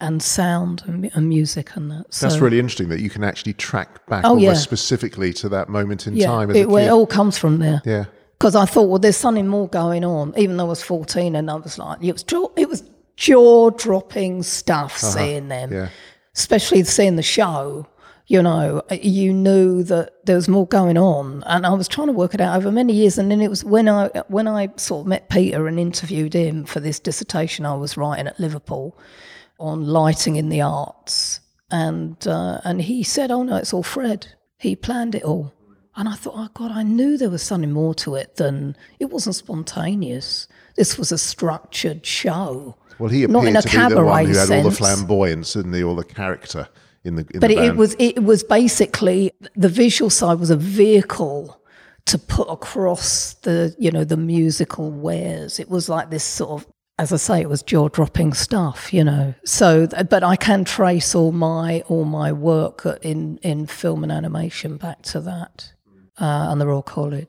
[0.00, 2.14] and sound and, and music and that.
[2.14, 4.54] So, That's really interesting that you can actually track back Oh, almost yeah.
[4.54, 7.82] specifically to that moment in yeah, time as it, it all comes from there.
[7.84, 8.04] yeah.
[8.40, 10.32] Because I thought, well, there's something more going on.
[10.34, 12.82] Even though I was 14, and I was like, it was jaw, it was
[13.16, 15.88] jaw dropping stuff seeing them, yeah.
[16.34, 17.86] especially seeing the show.
[18.26, 22.14] You know, you knew that there was more going on, and I was trying to
[22.14, 23.18] work it out over many years.
[23.18, 26.64] And then it was when I when I sort of met Peter and interviewed him
[26.64, 28.96] for this dissertation I was writing at Liverpool
[29.58, 34.28] on lighting in the arts, and uh, and he said, "Oh no, it's all Fred.
[34.58, 35.52] He planned it all."
[35.96, 39.10] And I thought, oh God, I knew there was something more to it than it
[39.10, 40.46] wasn't spontaneous.
[40.76, 42.76] This was a structured show.
[42.98, 45.56] Well, he Not appeared in a to be the one who had all the flamboyance
[45.56, 46.68] and the, all the character
[47.04, 50.56] in the in But the it was it was basically the visual side was a
[50.56, 51.60] vehicle
[52.06, 55.58] to put across the you know the musical wares.
[55.58, 56.66] It was like this sort of
[56.98, 59.32] as I say, it was jaw dropping stuff, you know.
[59.46, 64.76] So, but I can trace all my all my work in in film and animation
[64.76, 65.72] back to that
[66.20, 67.28] uh, and the Royal College.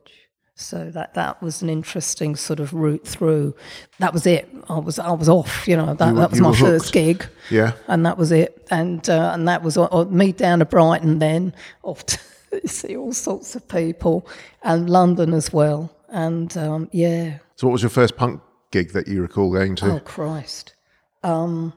[0.55, 3.55] So that that was an interesting sort of route through.
[3.97, 4.47] That was it.
[4.69, 5.67] I was I was off.
[5.67, 7.71] You know that, You were- that was my first gig yeah.
[7.87, 8.67] and that was it.
[8.69, 12.19] And uh, and that was uh, me down to Brighton then, off to
[12.67, 14.27] see all sorts of people,
[14.61, 15.89] and London as well.
[16.09, 19.93] And um, yeah, So, what was your first punk gig that you recall going to?
[19.93, 20.75] oh Christ,
[21.23, 21.73] um,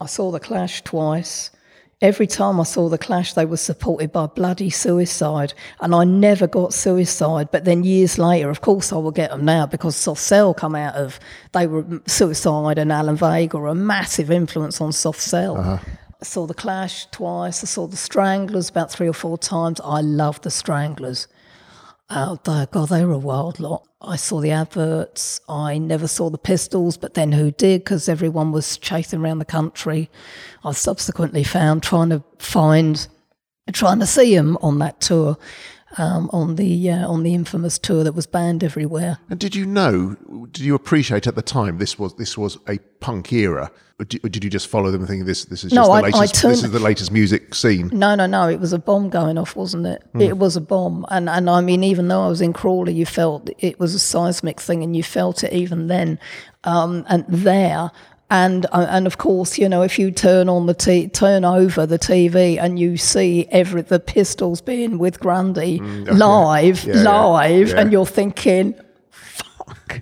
[0.00, 1.50] I saw the Clash twice.
[2.02, 6.48] Every time I saw the Clash, they were supported by bloody suicide, and I never
[6.48, 7.50] got suicide.
[7.52, 10.74] But then years later, of course, I will get them now because Soft Cell come
[10.74, 11.20] out of
[11.52, 15.56] they were suicide and Alan Vega were a massive influence on Soft Cell.
[15.56, 15.78] Uh-huh.
[16.20, 17.62] I saw the Clash twice.
[17.62, 19.80] I saw the Stranglers about three or four times.
[19.84, 21.28] I love the Stranglers.
[22.10, 23.86] Oh, God, they were a wild lot.
[24.00, 25.40] I saw the adverts.
[25.48, 27.82] I never saw the Pistols, but then who did?
[27.82, 30.10] Because everyone was chasing around the country.
[30.64, 33.06] I subsequently found trying to find,
[33.72, 35.38] trying to see them on that tour.
[35.98, 39.18] Um, on the uh, on the infamous tour that was banned everywhere.
[39.30, 40.16] And did you know?
[40.52, 43.70] Did you appreciate at the time this was this was a punk era?
[44.00, 45.88] Or did, or did you just follow them and think this this is No, just
[45.90, 47.90] the I- I latest turned- this is the latest music scene?
[47.92, 48.48] No, no, no.
[48.48, 50.02] It was a bomb going off, wasn't it?
[50.18, 53.06] It was a bomb, and and I mean, even though I was in Crawley, you
[53.06, 56.18] felt it was a seismic thing, and you felt it even then,
[56.64, 57.90] um, and there.
[58.32, 61.84] And uh, and of course, you know, if you turn on the t- turn over
[61.86, 67.68] the TV and you see every the Pistols being with Grundy live, Yeah, yeah, live,
[67.68, 67.80] yeah.
[67.80, 68.74] and you're thinking,
[69.10, 70.00] fuck.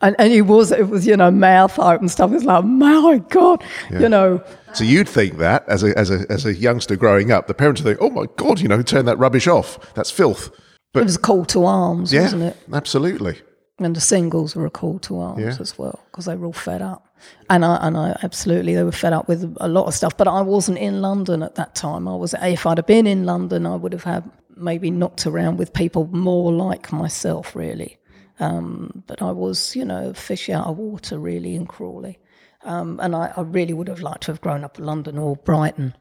[0.00, 2.30] And, and he was, it was, you know, mouth open stuff.
[2.32, 4.40] It's like, my God, you know,
[4.74, 7.82] So you'd think that as a as a as a youngster growing up, the parents
[7.82, 9.94] would think, "Oh my God, you know, turn that rubbish off.
[9.94, 10.50] That's filth."
[10.94, 12.56] it was a call to arms, Yeah, wasn't it?
[12.72, 13.38] absolutely.
[13.78, 15.56] And the singles were a call to arms Yeah.
[15.60, 17.07] as well because they were all fed up.
[17.50, 20.16] And I, and I absolutely, they were fed up with a lot of stuff.
[20.16, 22.08] But I wasn't in London at that time.
[22.08, 25.56] I was, if I'd have been in London, I would have had maybe knocked around
[25.56, 27.98] with people more like myself, really.
[28.40, 32.18] Um, but I was, you know, fish out of water, really, in Crawley.
[32.64, 35.36] Um, and I, I really would have liked to have grown up in London or
[35.36, 35.94] Brighton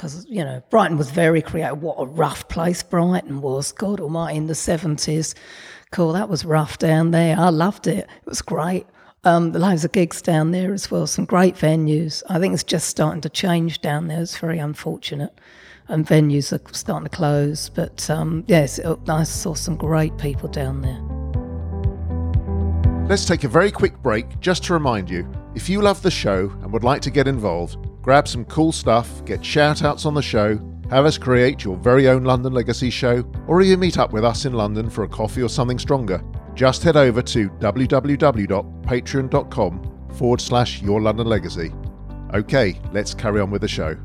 [0.00, 1.82] because you know Brighton was very creative.
[1.82, 3.72] What a rough place Brighton was.
[3.72, 5.34] God Almighty, in the seventies,
[5.90, 6.12] cool.
[6.12, 7.36] That was rough down there.
[7.38, 8.08] I loved it.
[8.08, 8.86] It was great.
[9.22, 11.06] Um, loads of gigs down there as well.
[11.06, 12.22] Some great venues.
[12.30, 14.22] I think it's just starting to change down there.
[14.22, 15.38] It's very unfortunate,
[15.88, 17.68] and venues are starting to close.
[17.68, 20.98] But um, yes, I saw some great people down there.
[23.08, 26.48] Let's take a very quick break just to remind you if you love the show
[26.62, 30.22] and would like to get involved, grab some cool stuff, get shout outs on the
[30.22, 34.24] show, have us create your very own London Legacy show, or even meet up with
[34.24, 36.22] us in London for a coffee or something stronger,
[36.54, 37.50] just head over to
[38.90, 41.72] www.patreon.com forward slash your London Legacy.
[42.34, 43.96] Okay, let's carry on with the show.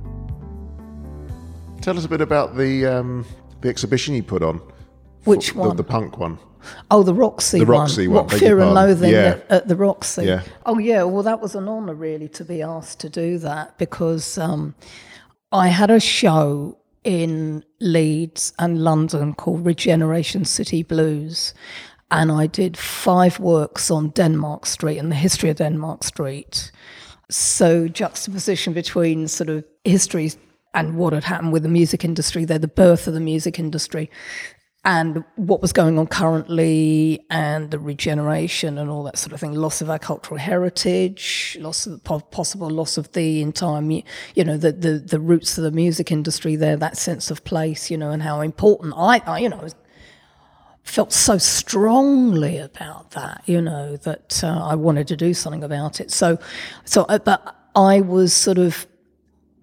[1.81, 3.25] Tell us a bit about the um,
[3.61, 4.61] the exhibition you put on.
[5.25, 5.75] Which The- one?
[5.75, 6.37] The, punk one.
[6.89, 7.65] Oh, the Roxy The.
[7.65, 8.73] Roxy one, What beg Fear and.
[8.73, 9.17] Loathing Yeah.
[9.19, 10.25] at, at the Roxy.
[10.25, 10.41] Yeah.
[10.65, 11.03] Oh yeah.
[11.03, 14.73] Well, that was an honour really to be asked to do that because um,
[15.51, 21.53] I had a show in Leeds and London called Regeneration City Blues,
[22.11, 26.71] and I did five works on Denmark Street and the history of Denmark Street.
[27.29, 30.31] So juxtaposition between sort of history
[30.73, 34.11] and what had happened with the music industry there, the birth of the music industry,
[34.83, 39.53] and what was going on currently, and the regeneration and all that sort of thing,
[39.53, 43.81] loss of our cultural heritage, loss of po- possible loss of the entire,
[44.35, 47.89] you know, the, the the roots of the music industry there, that sense of place,
[47.89, 49.67] you know, and how important I, I you know,
[50.85, 55.99] felt so strongly about that, you know, that uh, I wanted to do something about
[55.99, 56.11] it.
[56.11, 56.39] So,
[56.85, 58.87] so, uh, but I was sort of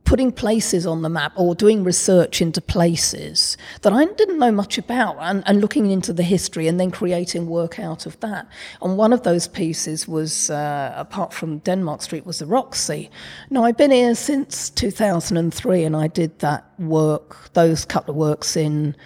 [0.04, 4.76] putting places on the map or doing research into places that I didn't know much
[4.76, 8.46] about and, and looking into the history and then creating work out of that.
[8.82, 13.10] And one of those pieces was, uh, apart from Denmark Street, was the Roxy.
[13.48, 18.56] Now, I've been here since 2003 and I did that work, those couple of works
[18.56, 18.96] in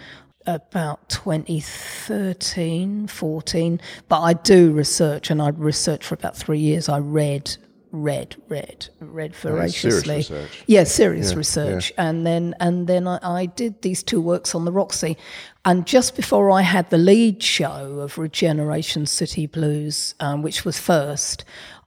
[0.47, 3.81] about 2013, 14.
[4.07, 6.89] But I do research, and I'd researched for about three years.
[6.89, 7.57] I read,
[7.91, 10.15] read, read, read that's serious voraciously.
[10.15, 10.63] research.
[10.65, 11.93] Yeah, serious research.
[11.97, 15.17] And then and then I, I did these two works on the Roxy.
[15.65, 20.79] And just before I had the lead show of Regeneration City Blues, um, which was
[20.79, 21.43] first,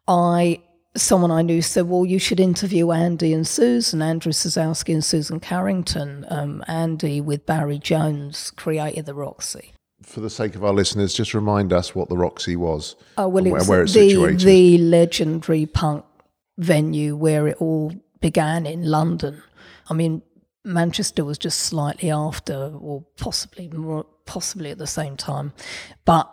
[0.07, 0.61] I
[0.97, 5.41] someone I knew said, "Well, you should interview Andy and Susan, Andrew Czezowski and Susan
[5.41, 6.27] Carrington.
[6.29, 9.73] Um, Andy with Barry Jones created the Roxy."
[10.03, 13.39] For the sake of our listeners, just remind us what the Roxy was Oh well,
[13.39, 14.41] and it where, where it's the situated.
[14.41, 16.05] the legendary punk
[16.59, 19.43] venue where it all began in London.
[19.89, 20.23] I mean,
[20.65, 25.53] Manchester was just slightly after, or possibly more, possibly at the same time,
[26.05, 26.31] but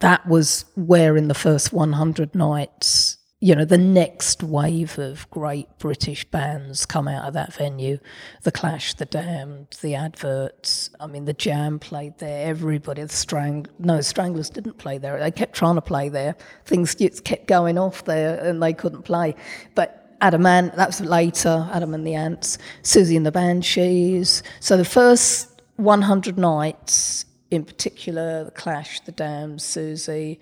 [0.00, 3.18] that was where in the first 100 nights.
[3.42, 7.98] You know, the next wave of great British bands come out of that venue.
[8.42, 10.90] The Clash, The Damned, The Adverts.
[11.00, 12.46] I mean, The Jam played there.
[12.46, 15.18] Everybody, the Strang, no, Stranglers didn't play there.
[15.18, 16.36] They kept trying to play there.
[16.66, 19.34] Things kept going off there, and they couldn't play.
[19.74, 21.66] But Adam and was later.
[21.72, 24.42] Adam and the Ants, Siouxsie and the Banshees.
[24.60, 30.38] So the first 100 nights, in particular, the Clash, the Damned, Siouxsie,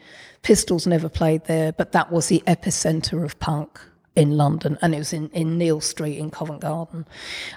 [0.48, 3.78] Pistols never played there, but that was the epicenter of punk
[4.16, 7.04] in London, and it was in, in Neal Street in Covent Garden.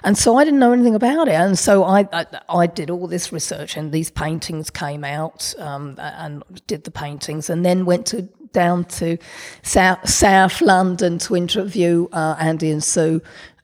[0.04, 3.06] And so I didn't know anything about it, and so I I, I did all
[3.06, 8.04] this research, and these paintings came out, um, and did the paintings, and then went
[8.08, 9.16] to down to
[9.62, 13.22] South, South London to interview uh, Andy and Sue,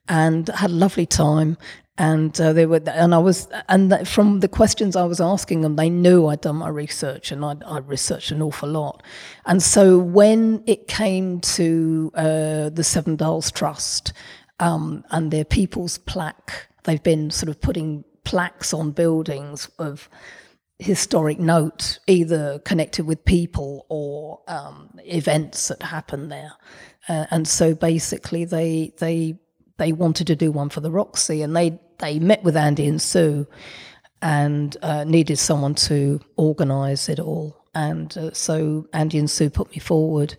[0.09, 1.59] and had a lovely time.
[1.99, 5.75] And uh, they were, and I was, and from the questions I was asking them,
[5.75, 9.03] they knew I'd done my research, and I'd, I'd researched an awful lot.
[9.47, 14.13] And so when it came to uh, the Seven Dials Trust
[14.61, 20.09] um, and their People's Plaque, they've been sort of putting plaques on buildings of
[20.79, 26.53] historic note, either connected with people or um, events that happened there.
[27.09, 29.37] Uh, and so basically, they they
[29.79, 33.01] they wanted to do one for the Roxy, and they they met with Andy and
[33.01, 33.47] Sue,
[34.23, 37.65] and uh, needed someone to organise it all.
[37.75, 40.37] And uh, so Andy and Sue put me forward,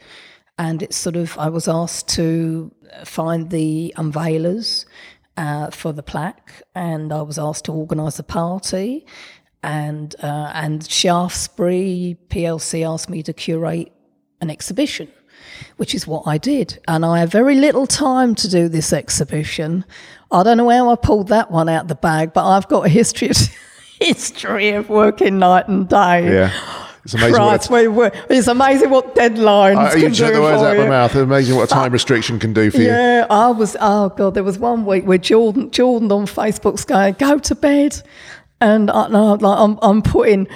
[0.58, 2.72] and it's sort of I was asked to
[3.04, 4.86] find the unveilers.
[5.38, 9.06] Uh, for the plaque, and I was asked to organise a party,
[9.64, 13.94] and uh, and Shaftesbury PLC asked me to curate
[14.42, 15.08] an exhibition
[15.78, 16.80] which is what I did.
[16.88, 19.86] And I had very little time to do this exhibition.
[20.32, 22.86] I don't know how I pulled that one out of the bag, but I've got
[22.86, 23.38] a history of,
[24.00, 26.32] history of working night and day.
[26.32, 26.52] Yeah.
[27.06, 27.34] It's amazing.
[27.34, 30.76] Christ, we were, it's amazing what deadlines I, can you do took the words out
[30.76, 31.12] of my mouth.
[31.12, 32.88] It's amazing what a time restriction can do for you.
[32.88, 33.76] Yeah, I was.
[33.80, 38.02] Oh god, there was one week where Jordan, Jordan on Facebook's going, "Go to bed,"
[38.60, 40.48] and I, no, like I'm, I'm putting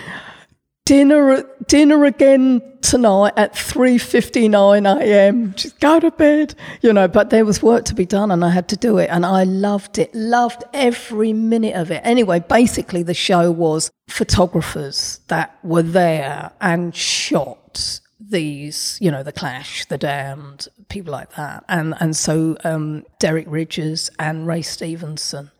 [0.85, 5.53] dinner, dinner again tonight at three fifty nine a.m.
[5.55, 7.07] Just go to bed, you know.
[7.07, 9.43] But there was work to be done, and I had to do it, and I
[9.45, 12.01] loved it, loved every minute of it.
[12.03, 19.31] Anyway, basically, the show was photographers that were there and shot these, you know, the
[19.31, 25.51] Clash, the Damned, people like that, and and so um, Derek Ridgers and Ray Stevenson,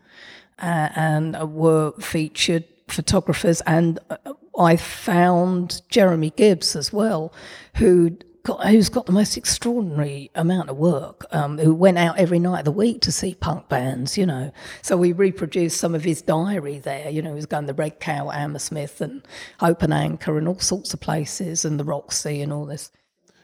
[0.58, 4.16] uh, and uh, were featured photographers, and uh,
[4.58, 7.32] I found Jeremy Gibbs as well,
[7.76, 8.18] who.
[8.68, 11.24] Who's got the most extraordinary amount of work?
[11.30, 14.52] Um, who went out every night of the week to see punk bands, you know.
[14.82, 17.08] So we reproduced some of his diary there.
[17.08, 19.26] You know, he was going to Red Cow, Hammersmith, and
[19.60, 22.90] Hope and Anchor, and all sorts of places, and the Roxy, and all this.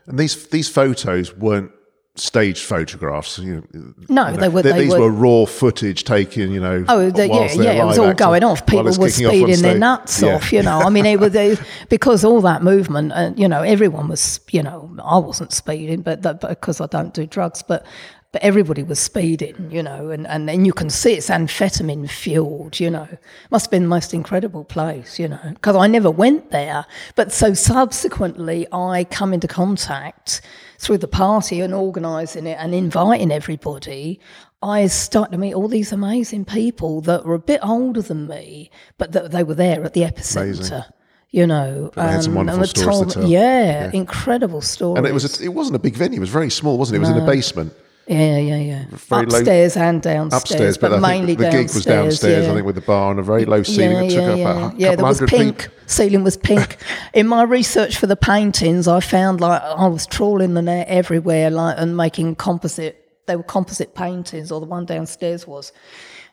[0.05, 1.73] And these these photos weren't
[2.21, 3.39] staged photographs.
[3.39, 6.51] You know, No, you know, they were- th- they these were- were, raw footage taken.
[6.53, 8.67] You know, Oh, the, yeah, yeah, it was all acting, going off.
[8.67, 10.35] People were kicking off speeding their nuts Yeah.
[10.37, 10.81] off, you know.
[10.81, 11.57] I mean, it was they,
[11.89, 16.23] because all that movement, and you know, everyone was, you know, I wasn't speeding, but
[16.23, 17.85] that, because I don't do drugs, but
[18.33, 22.79] but everybody was speeding, you know, and and then you can see it's amphetamine fueled,
[22.79, 23.09] you know.
[23.51, 27.33] Must have been the most incredible place, you know, because I never went there, but
[27.33, 30.43] so subsequently I come into contact
[30.79, 34.21] through the party and organising it and inviting everybody.
[34.63, 38.71] I started to meet all these amazing people that were a bit older than me,
[38.99, 40.85] but that they were there at the epicenter.
[41.31, 43.27] You know, they had some um, wonderful were stories told- tell.
[43.27, 44.99] Yeah, incredible stories.
[44.99, 46.19] And it was a, it wasn't a big venue.
[46.19, 46.99] It was very small, wasn't it?
[46.99, 47.73] It was in a basement.
[48.19, 48.85] Yeah, yeah, yeah.
[48.91, 51.67] very low- Upstairs and downstairs, Upstairs, but, but, mainly the downstairs.
[51.67, 52.45] gig was downstairs.
[52.45, 52.51] yeah.
[52.51, 53.93] I think with the bar on a very low ceiling.
[53.93, 54.49] Yeah, it took yeah, up yeah.
[54.49, 54.89] a yeah.
[54.91, 55.59] couple there was pink.
[55.63, 55.75] people.
[55.87, 56.77] Ceiling was pink.
[57.15, 61.51] In my research for the paintings, I found like I was trawling the net everywhere,
[61.51, 62.97] like and making composite.
[63.27, 65.73] They were composite paintings, or the one downstairs was.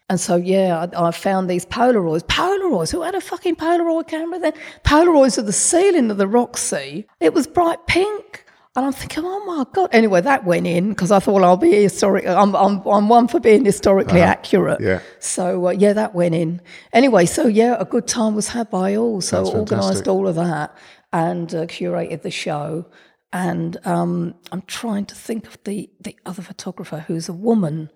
[0.10, 2.24] And so, yeah, I, I found these Polaroids.
[2.24, 2.92] Polaroids.
[2.92, 4.54] Who had a fucking Polaroid camera then?
[4.84, 7.06] Polaroids of the ceiling of the Roxy.
[7.20, 8.46] It was bright pink.
[8.78, 9.90] And I'm thinking, oh my God.
[9.92, 12.28] Anyway, that went in because I thought, well, I'll be historic.
[12.28, 14.80] I'm, I'm, I'm one for being historically accurate.
[14.80, 15.00] yeah.
[15.18, 16.62] So, uh, yeah, that went in.
[16.94, 19.20] Anyway, so yeah, a good time was had by all.
[19.20, 20.08] So, That's organised fantastic.
[20.08, 20.78] all of that
[21.12, 22.86] and uh, curated the show.
[23.34, 27.90] And um, I'm trying to think of the, the other photographer who's a woman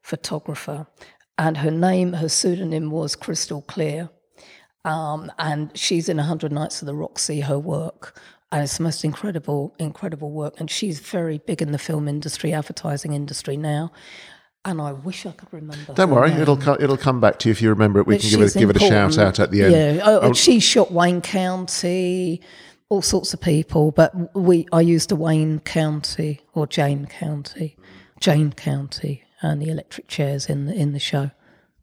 [0.00, 0.86] photographer.
[1.38, 4.10] And her name, her pseudonym was Crystal Clear.
[4.84, 8.16] Um, and she's in 100 Nights of the Roxy, her work.
[8.52, 10.58] And it's the most incredible, incredible work.
[10.58, 13.92] And she's very big in the film industry, advertising industry now.
[14.64, 15.94] And I wish I could remember.
[15.94, 16.40] Don't worry, name.
[16.40, 18.06] it'll co- it'll come back to you if you remember it.
[18.06, 19.72] We But can give it give it a shout out at the end.
[19.72, 20.34] Yeah, oh, and oh.
[20.34, 22.42] she shot Wayne County,
[22.90, 23.90] all sorts of people.
[23.90, 27.78] But we, I used a Wayne County or Jane County,
[28.20, 31.30] Jane County, and the electric chairs in the in the show.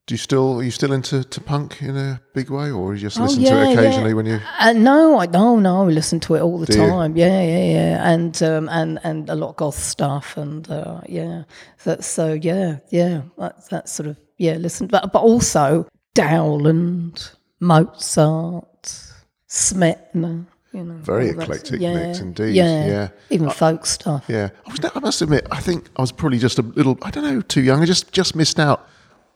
[0.08, 3.00] Do you still are you still into to punk in a big way, or you
[3.02, 4.16] just Oh, listen to it occasionally yeah.
[4.16, 4.40] when you?
[4.58, 6.88] Uh, no, I no, no, I listen to it all the Do you?
[6.88, 7.18] time.
[7.18, 11.44] Yeah, yeah, yeah, and um, and and a lot of goth stuff, and uh, yeah,
[11.84, 14.54] that, so yeah, yeah, that's that sort of yeah.
[14.54, 15.86] Listen, but but also
[16.16, 19.14] Dowland, Mozart,
[19.50, 20.46] Smetana.
[20.74, 21.96] You know, Very eclectic stuff.
[21.96, 23.08] mix indeed, Yeah, yeah.
[23.30, 24.26] even folk stuff.
[24.28, 24.80] Yeah, I was.
[24.96, 26.98] I must admit, I think I was probably just a little.
[27.02, 27.82] I don't know, too young.
[27.82, 28.88] I just just missed out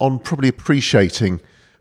[0.01, 1.39] on probably appreciating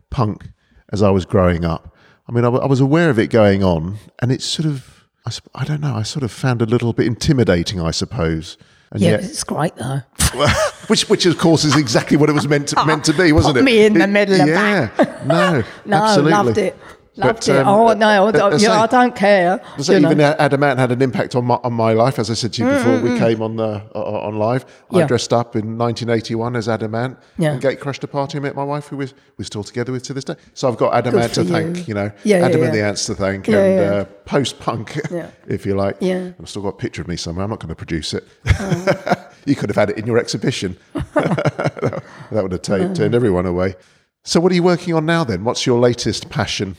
[0.09, 0.49] punk
[0.93, 1.95] as I was growing up.
[2.27, 5.05] I mean, I, w- I was aware of it going on, and it's sort of.
[5.25, 5.95] I, sp- I don't know.
[5.95, 8.57] I sort of found a little bit intimidating, I suppose.
[8.91, 10.01] And Yeah, yet, it's great though.
[10.87, 13.53] which, which of course is exactly what it was meant to, meant to be, wasn't
[13.55, 13.63] Put it?
[13.63, 14.89] me in the It- middle of yeah,
[15.25, 16.31] no, No, absolutely.
[16.31, 16.77] loved it.
[17.17, 17.57] Loved But, it.
[17.57, 19.61] um, oh no, I, don't- yeah, so- I don't care.
[19.79, 20.11] So you know.
[20.11, 22.63] even Adam Ant had an impact on my on my life, as I said to
[22.63, 24.65] you before we came on the uh, on live.
[24.91, 25.07] I Yeah.
[25.07, 27.51] dressed up in 1981 as Adam Ant Yeah.
[27.51, 30.03] and gate crashed a party and met my wife, who we're, we're still together with
[30.03, 30.35] to this day.
[30.53, 31.83] So I've got Adam Ant to thank, you.
[31.87, 33.91] you know, Yeah, yeah, Adam and the Ants to thank, Yeah, and yeah.
[33.99, 35.31] Uh, post punk, Yeah.
[35.47, 35.97] if you like.
[35.99, 36.31] Yeah.
[36.39, 37.43] I've still got a picture of me somewhere.
[37.43, 38.25] I'm not going to produce it.
[38.57, 39.27] Oh.
[39.45, 40.77] you could have had it in your exhibition.
[40.93, 43.75] that would have ta- turned everyone away.
[44.23, 45.43] So, what are you working on now then?
[45.43, 46.77] What's your latest passion?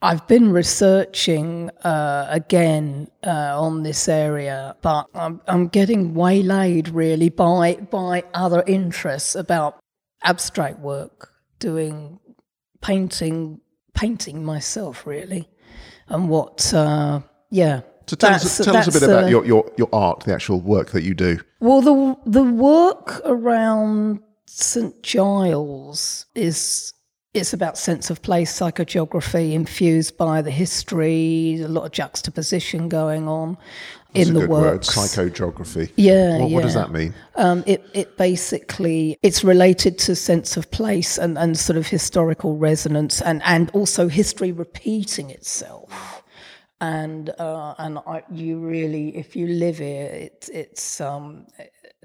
[0.00, 7.30] I've been researching uh, again uh, on this area, but I'm, I'm getting waylaid really
[7.30, 9.80] by by other interests about
[10.22, 12.20] abstract work, doing
[12.80, 13.60] painting,
[13.92, 15.48] painting myself really,
[16.08, 17.20] and what uh,
[17.50, 17.80] yeah.
[18.06, 20.92] So tell, us, tell us a bit about your, your, your art, the actual work
[20.92, 21.40] that you do.
[21.60, 26.94] Well, the the work around St Giles is
[27.38, 33.28] it's about sense of place, psychogeography infused by the history, a lot of juxtaposition going
[33.28, 33.56] on
[34.14, 34.88] It's in the word, works.
[34.96, 35.90] psychogeography.
[35.96, 37.14] Yeah, What, what does that mean?
[37.36, 42.56] Um, it it basically it's related to sense of place and, and sort of historical
[42.56, 46.22] resonance and, and also history repeating itself.
[46.80, 51.46] And uh, and I, you really, if you live here, it's it's um,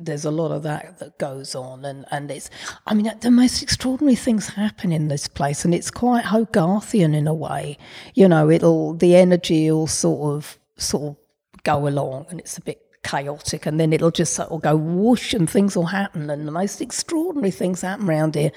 [0.05, 2.49] there's a lot of that that goes on, and and it's
[2.87, 7.27] I mean the most extraordinary things happen in this place, and it's quite Hogarthian in
[7.27, 7.77] a way.
[8.13, 12.61] You know, it'll the energy will sort of sort of go along, and it's a
[12.61, 16.47] bit chaotic, and then it'll just sort of go whoosh, and things will happen, and
[16.47, 18.51] the most extraordinary things happen around here.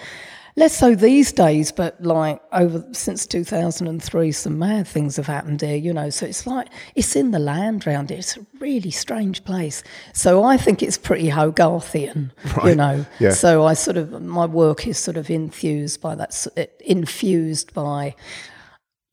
[0.58, 5.76] Less so these days, but like over since 2003, some mad things have happened here,
[5.76, 6.08] you know.
[6.08, 8.20] So it's like it's in the land round here.
[8.20, 9.82] It's a really strange place.
[10.14, 12.30] So I think it's pretty Hogarthian,
[12.64, 13.04] you know.
[13.20, 13.32] yeah.
[13.32, 17.74] So I sort of my work is sort of infused by that, s- eh, infused
[17.74, 18.14] by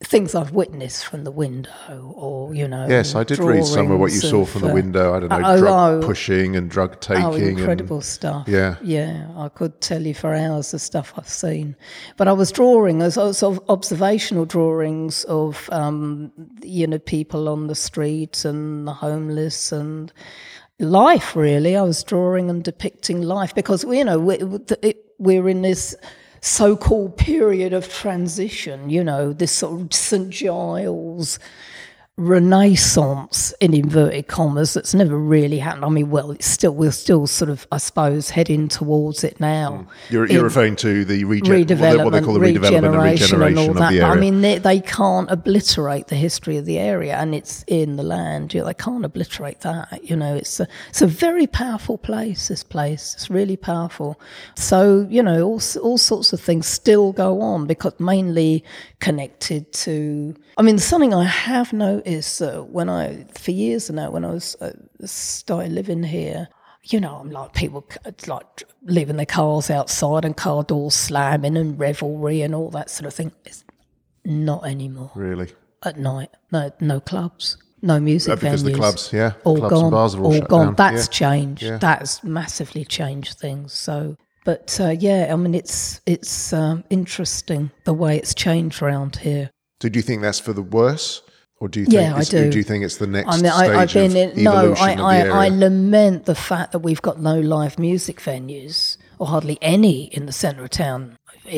[0.04, 2.88] things I've witnessed from the window, or you know.
[2.88, 5.14] Yes, I did read somewhere what you saw of, from the uh, window.
[5.14, 6.06] I don't know, oh, drug oh.
[6.06, 7.24] pushing and drug taking.
[7.24, 8.48] Oh, and- incredible stuff.
[8.48, 8.76] Yeah.
[8.82, 11.76] Yeah, I could tell you for hours the stuff I've seen.
[12.18, 16.32] But I was drawing, as also observational drawings of, um,
[16.62, 20.12] you know, people on the street and the homeless and
[20.80, 21.76] life, really.
[21.76, 24.38] I was drawing and depicting life because, you know, we,
[24.82, 25.96] it, we're in this
[26.44, 30.30] so called period of transition, you know, this sort of St.
[30.30, 31.40] Giles
[32.16, 35.84] renaissance in inverted commas that's never really happened.
[35.84, 39.72] I mean, well, it's still we're still sort of, I suppose, heading towards it now.
[39.72, 39.88] Mm.
[40.12, 43.58] You're, you're referring to the regen- redevelopment, what they call the redevelopment and regeneration, and
[43.58, 44.04] all of that.
[44.04, 48.04] I mean, they, they can't obliterate the history of the area, and it's in the
[48.04, 48.54] land.
[48.54, 50.04] You know, they can't obliterate that.
[50.04, 52.48] You know, it's a it's a very powerful place.
[52.48, 54.20] This place, it's really powerful.
[54.56, 58.64] So you know, all all sorts of things still go on because mainly
[59.00, 60.36] connected to.
[60.58, 64.56] I mean, something I have noticed uh, when I for years now when I was
[64.62, 64.72] uh,
[65.06, 66.48] started living here
[66.84, 71.58] you know, I'm like people it's like leaving their cars outside and car doors slamming
[71.58, 73.32] and revelry and all that sort of thing.
[73.46, 73.64] It's
[74.26, 75.50] not anymore really?
[75.84, 76.30] at night.
[76.52, 80.16] No, no clubs, no music Uh, because the clubs, yeah, all clubs gone, and bars
[80.16, 80.66] are all shut gone.
[80.68, 80.76] down.
[80.76, 81.30] That's Yeah.
[81.30, 81.64] changed.
[81.64, 81.78] Yeah.
[81.78, 83.72] That's massively changed things.
[83.72, 89.18] So, but uh, yeah, I mean, it's it's um, interesting the way it's changed around
[89.18, 89.52] here.
[89.84, 91.22] So do you think that's for the worse?
[91.60, 92.50] Or do you think Yeah, I it's, do.
[92.50, 94.44] do you think it's the next I mean, stage I, I've been of in.
[94.46, 95.46] No, I, of the I?
[95.46, 100.26] I lament the fact that we've got no live music venues or hardly any in
[100.26, 101.18] the centre of town.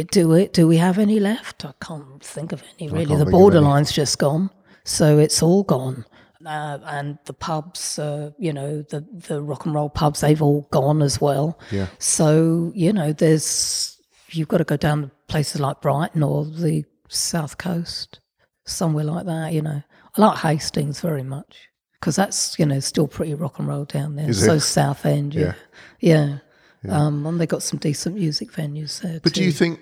[0.10, 0.54] Do it?
[0.54, 1.66] Do we have any left?
[1.66, 3.16] I can't think of any really.
[3.16, 4.50] The borderline's just gone,
[4.84, 6.04] so it's all gone.
[6.44, 10.68] Uh, and the pubs, uh, you know, the the rock and roll pubs, they've all
[10.72, 11.60] gone as well.
[11.70, 11.90] Yeah.
[12.00, 14.02] So you know, there's
[14.32, 18.20] you've got to go down to places like Brighton or the south coast,
[18.66, 19.54] somewhere like that.
[19.54, 19.84] You know,
[20.18, 24.16] I like Hastings very much because that's you know still pretty rock and roll down
[24.16, 24.30] there.
[24.30, 24.62] Is so it?
[24.62, 25.54] Southend, yeah,
[26.00, 26.40] yeah.
[26.88, 29.20] Um, and they got some decent music venues there.
[29.22, 29.42] But too.
[29.42, 29.80] do you think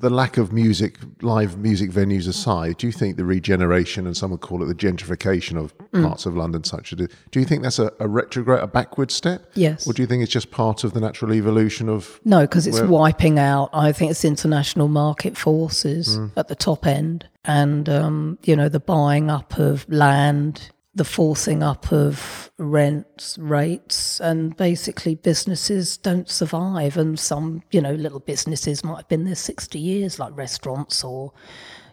[0.00, 4.30] the lack of music, live music venues aside, do you think the regeneration and some
[4.30, 6.06] would call it the gentrification of Mm.
[6.06, 6.98] parts of London, such as
[7.30, 9.50] do you think that's a, a retrograde, a backward step?
[9.54, 9.86] Yes.
[9.86, 12.20] Or do you think it's just part of the natural evolution of?
[12.24, 13.70] No, because it's wiping out.
[13.72, 16.30] I think it's international market forces Mm.
[16.36, 21.62] at the top end, and um, you know the buying up of land, the forcing
[21.62, 26.96] up of rents, rates, and basically businesses don't survive.
[26.96, 31.32] And some, you know, little businesses might have been there sixty years, like restaurants or,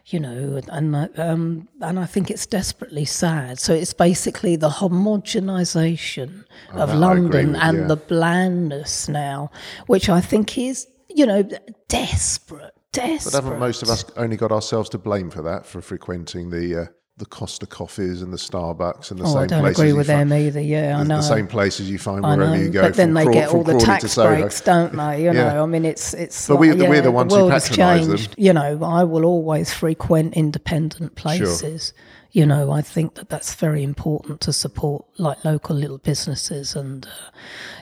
[0.08, 3.60] you know, and um, and I think it's desperately sad.
[3.60, 9.52] So it's basically the homogenization Oh, of that I agree London and the blandness now,
[9.86, 11.48] which I think is, you know,
[11.88, 13.32] desperate, desperate.
[13.32, 16.82] But haven't most of us only got ourselves to blame for that, for frequenting the
[16.82, 16.86] uh,
[17.20, 20.06] the Costa coffees and the Starbucks and the Oh, same I don't places agree with
[20.08, 20.62] find- them either.
[20.62, 21.16] Yeah, I the, know.
[21.18, 22.84] the same places you find wherever you go.
[22.84, 25.20] but then they Craw- get all the tax breaks, don't they?
[25.24, 25.54] You Yeah.
[25.54, 26.48] know, I mean, it's it's.
[26.48, 28.34] But we- like, we're the yeah, ones who world has patronise them.
[28.38, 31.94] You know, I will always frequent independent places.
[31.96, 32.04] Sure.
[32.34, 37.06] You know, I think that that's very important to support like local little businesses and
[37.08, 37.10] uh,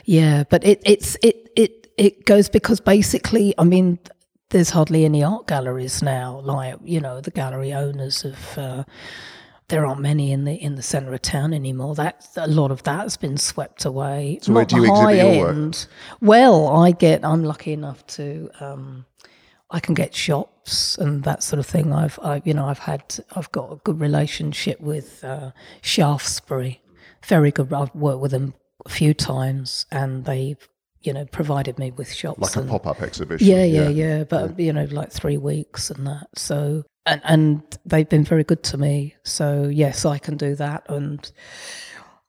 [0.06, 0.46] yeah.
[0.50, 4.00] But it it's it it it goes because basically, I mean.
[4.50, 6.40] There's hardly any art galleries now.
[6.44, 8.84] Like you know, the gallery owners of uh,
[9.68, 11.96] there aren't many in the in the centre of town anymore.
[11.96, 14.40] That a lot of that has been swept away.
[14.42, 15.76] So where do you exhibit your work?
[16.22, 17.26] Well, I get.
[17.26, 18.50] I'm lucky enough to.
[18.60, 19.06] Um,
[19.72, 21.92] I can get shops and that sort of thing.
[21.92, 26.82] I've, I, you know, I've had, I've got a good relationship with uh, Shaftesbury.
[27.26, 27.74] Very good.
[27.74, 28.54] I've worked with them
[28.86, 30.70] a few times, and they've,
[31.06, 32.40] you know, provided me with shops.
[32.40, 33.48] like a pop up exhibition.
[33.48, 34.24] yeah, yeah, yeah.
[34.24, 36.28] But you know, like three weeks and that.
[36.36, 39.16] So and and they've been very good to me.
[39.24, 40.86] So yes, I can do that.
[40.90, 41.32] And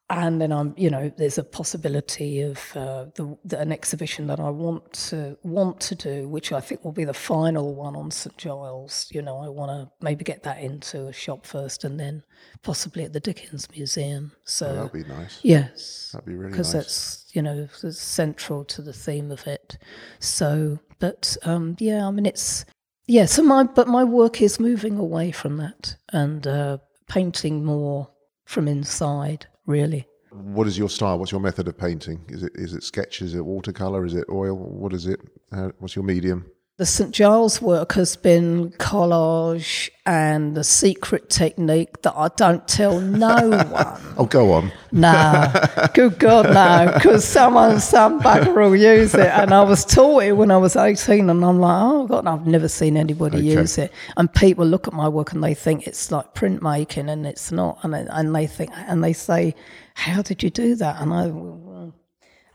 [0.09, 4.39] and then I'm, you know, there's a possibility of uh, the, the an exhibition that
[4.39, 8.13] I want to want to do, which I think will be the final one on
[8.13, 9.09] St Giles.
[9.11, 12.23] You know, I want to maybe get that into a shop first, and then
[12.63, 14.31] possibly at the Dickens Museum.
[14.45, 15.41] So That'd be nice.
[15.43, 16.53] yes, That'd be really nice.
[16.53, 16.85] because nice.
[16.85, 19.77] that's you know it's central to the theme of it.
[20.21, 22.65] So, but um, yeah, I mean it's
[23.09, 23.25] yeah.
[23.25, 26.79] So my but my work is moving away from that and uh,
[27.09, 28.09] painting more
[28.45, 29.47] from inside.
[29.67, 31.19] Really, What is your style?
[31.19, 32.25] What's your method of painting?
[32.29, 33.23] Is it is it sketch?
[33.23, 34.05] Is it watercolor?
[34.05, 34.57] Is it oil?
[34.57, 35.21] What is it?
[35.53, 36.47] Uh, what's your medium?
[36.79, 43.01] The St Giles work has been collage and the secret technique that I don't tell
[43.01, 43.35] no
[43.71, 44.01] one.
[44.19, 44.71] Oh, go on.
[44.93, 45.51] No,
[45.95, 49.27] good God, no, because someone, some bugger will use it.
[49.27, 52.47] And I was taught it when I was 18, and I'm like, oh, God, I've
[52.47, 53.47] never seen anybody Okay.
[53.61, 53.91] use it.
[54.19, 57.79] And people look at my work and they think it's like printmaking, and it's not.
[57.85, 59.55] And, they- and they think, and they say,
[59.95, 61.01] how did you do that?
[61.01, 61.29] And I,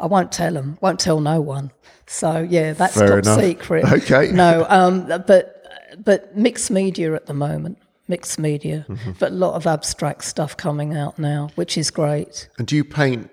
[0.01, 1.71] I won't tell them, won't tell no one.
[2.07, 3.39] So, yeah, that's Fair top enough.
[3.39, 3.85] secret.
[3.91, 4.31] Okay.
[4.31, 5.65] No, um, but,
[6.03, 7.77] but mixed media at the moment.
[8.07, 9.11] Mixed media, Mm-hmm.
[9.19, 12.49] but a lot of abstract stuff coming out now, which is great.
[12.57, 13.29] And do you paint?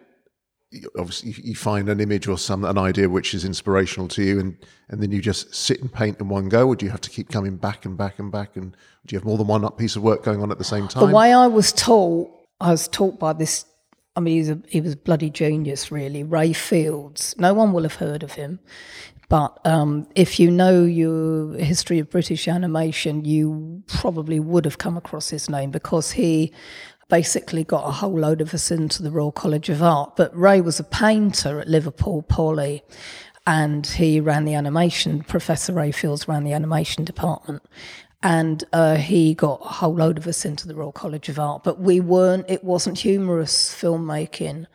[0.98, 4.38] Obviously, you- you find an image or some an idea which is inspirational to you,
[4.38, 4.56] and
[4.90, 7.10] and then you just sit and paint in one go, or do you have to
[7.10, 8.54] keep coming back and back and back?
[8.54, 8.72] And
[9.06, 11.08] do you have more than one piece of work going on at the same time?
[11.08, 13.64] The way I was taught, I was taught by this.
[14.18, 16.24] I mean, he's a, he was a bloody genius, really.
[16.24, 17.36] Ray Fields.
[17.38, 18.58] No one will have heard of him,
[19.28, 24.96] but um, if you know your history of British animation, you probably would have come
[24.96, 26.52] across his name because he
[27.08, 30.16] basically got a whole load of us into the Royal College of Art.
[30.16, 32.82] But Ray was a painter at Liverpool Poly,
[33.46, 35.22] and he ran the animation.
[35.22, 37.62] Professor Ray Fields ran the animation department
[38.22, 41.62] and uh, he got a whole load of us into the Royal College of Art.
[41.62, 42.46] But we weren't.
[42.48, 44.66] It wasn't humorous filmmaking.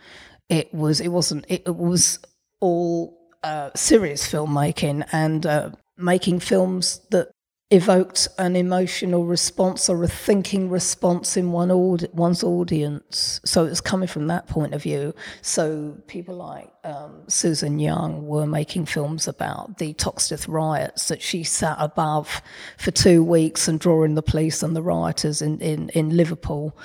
[0.49, 1.01] It was.
[1.01, 1.45] It wasn't.
[1.49, 2.19] It, it was
[2.59, 7.31] all uh, serious filmmaking and uh, making films that
[7.73, 13.41] evoked an emotional response or a thinking response in one aud- one's audience.
[13.45, 15.15] So it's coming from that point of view.
[15.41, 21.43] So people like um, Susan Young were making films about the Toxteth riots that she
[21.43, 22.43] sat above
[22.77, 26.77] for two weeks and drawing the police and the rioters in, in, in Liverpool.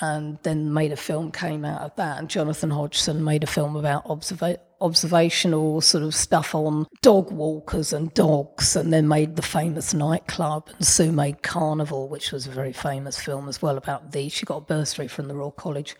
[0.00, 2.18] And then made a film came out of that.
[2.18, 7.92] And Jonathan Hodgson made a film about observa- observational sort of stuff on dog walkers
[7.94, 10.68] and dogs, and then made the famous nightclub.
[10.76, 14.28] And Sue made Carnival, which was a very famous film as well about the.
[14.28, 15.96] She got a bursary from the Royal College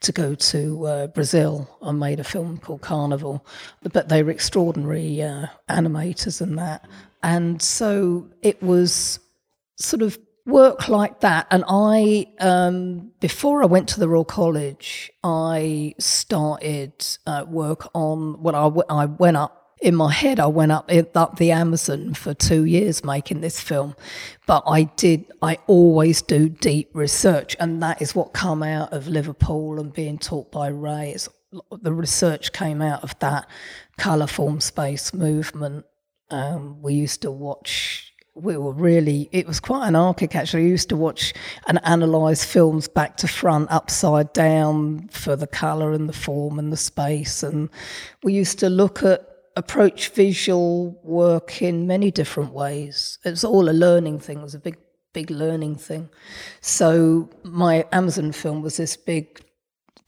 [0.00, 3.46] to go to uh, Brazil and made a film called Carnival.
[3.82, 6.86] But they were extraordinary uh, animators and that.
[7.22, 9.20] And so it was
[9.76, 10.18] sort of
[10.48, 11.46] work like that.
[11.50, 18.42] And I, um, before I went to the Royal College, I started uh, work on
[18.42, 20.40] what I, went up in my head.
[20.40, 23.94] I went up up the Amazon for two years making this film,
[24.46, 25.26] but I did.
[25.42, 30.18] I always do deep research, and that is what come out of Liverpool and being
[30.18, 31.12] taught by Ray.
[31.12, 31.28] It's,
[31.70, 33.46] the research came out of that
[33.98, 35.84] colour form space movement.
[36.30, 38.07] Um, we used to watch
[38.42, 41.32] we were really it was quite anarchic actually we used to watch
[41.66, 46.72] and analyze films back to front upside down for the color and the form and
[46.72, 47.68] the space and
[48.22, 49.26] we used to look at
[49.56, 54.54] approach visual work in many different ways it was all a learning thing it was
[54.54, 54.76] a big
[55.12, 56.08] big learning thing.
[56.60, 59.40] So my Amazon film was this big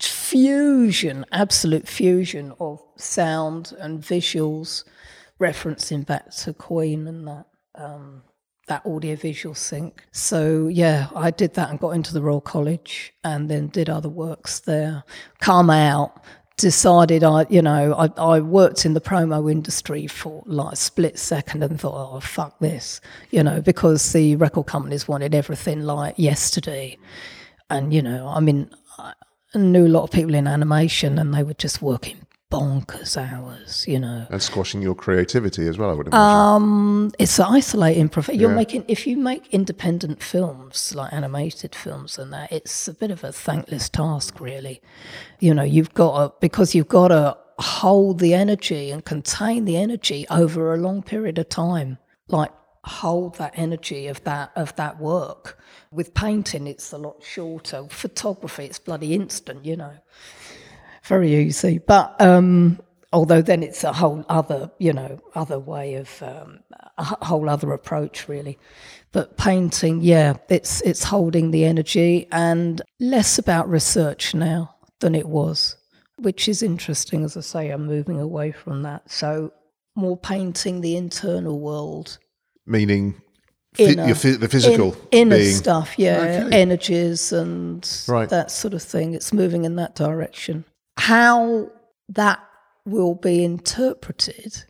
[0.01, 4.85] fusion, absolute fusion of sound and visuals,
[5.41, 7.47] referencing back to Queen and that.
[7.75, 8.23] Um,
[8.71, 10.05] that audiovisual sync.
[10.13, 14.09] So yeah, I did that and got into the Royal College and then did other
[14.09, 15.03] works there.
[15.41, 16.23] Come out,
[16.57, 21.65] decided I, you know, I, I worked in the promo industry for like split second
[21.65, 23.01] and thought, oh fuck this,
[23.31, 26.97] you know, because the record companies wanted everything like yesterday.
[27.71, 29.15] And, you know, I mean, I
[29.55, 33.99] knew a lot of people in animation and they were just working bonkers hours, you
[33.99, 34.27] know.
[34.29, 36.21] And squashing your creativity as well, I would imagine.
[36.21, 38.09] Um, it's isolating.
[38.09, 38.57] Prof- you're Yeah.
[38.57, 43.23] making if you make independent films like animated films and that, it's a bit of
[43.23, 44.83] a thankless task, really.
[45.39, 49.77] You know, you've got to because you've got to hold the energy and contain the
[49.77, 51.99] energy over a long period of time,
[52.29, 52.51] like
[52.85, 55.57] hold that energy of that of that work.
[55.93, 57.85] With painting, it's a lot shorter.
[57.91, 59.93] Photography, it's bloody instant, you know
[61.11, 61.79] very easy.
[61.79, 62.79] But um,
[63.13, 66.61] although then it's a whole other, you know, other way of um,
[66.97, 68.59] a whole other approach, really.
[69.13, 75.29] But painting, yeah, it's it's holding the energy and less about research now than it
[75.29, 75.77] was,
[76.19, 77.25] which is interesting.
[77.25, 79.11] As I say, I'm moving away from that.
[79.11, 79.53] So
[79.97, 82.19] more painting the internal world
[82.67, 83.21] Meaning
[83.77, 85.55] inner- your the physical in, inner being.
[85.57, 86.61] stuff, yeah, Okay.
[86.61, 88.29] energies and Right.
[88.29, 89.15] that sort of thing.
[89.15, 90.65] It's moving in that direction.
[91.01, 91.71] How
[92.11, 92.41] that
[92.85, 94.65] will be interpreted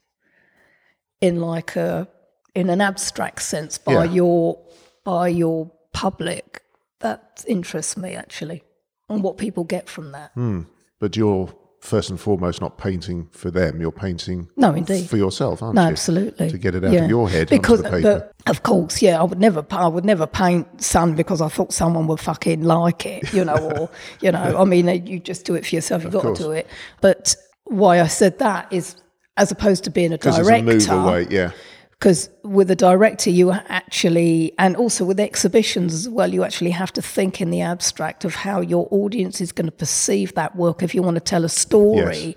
[1.20, 2.08] in like a
[2.54, 4.12] in an abstract sense by Yeah.
[4.12, 4.58] your
[5.04, 6.62] by your public
[7.00, 8.62] that interests me actually,
[9.08, 10.30] and what people get from that.
[10.34, 10.62] Hmm.
[11.00, 11.48] But you're
[11.80, 13.80] first and foremost not painting for them.
[13.80, 15.08] You're painting No, indeed.
[15.08, 15.88] for yourself, aren't No, you?
[15.88, 16.50] absolutely.
[16.50, 17.04] To get it out Yeah.
[17.04, 18.32] of your head because onto the uh, paper.
[18.44, 21.72] the- of course, yeah, I would never, I would never paint sun because I thought
[21.72, 25.44] someone would fucking like it, you know, or you know, I mean, uh, you just
[25.46, 26.02] do it for yourself.
[26.02, 26.38] You've got course.
[26.38, 26.66] to do it.
[27.00, 28.96] But why I said that is,
[29.38, 31.52] as opposed to being a Because it's a move director, away, yeah.
[32.00, 36.90] Because with a director you actually and also with exhibitions as well you actually have
[36.90, 40.82] to think in the abstract of how your audience is going to perceive that work.
[40.82, 42.36] If you want to tell a story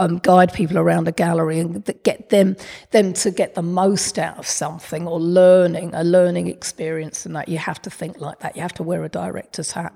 [0.00, 2.56] um, guide people around a gallery and th- get them
[2.90, 7.48] them to get the most out of something or learning a learning experience and that
[7.48, 8.56] you have to think like that.
[8.56, 9.94] You have to wear a director's hat.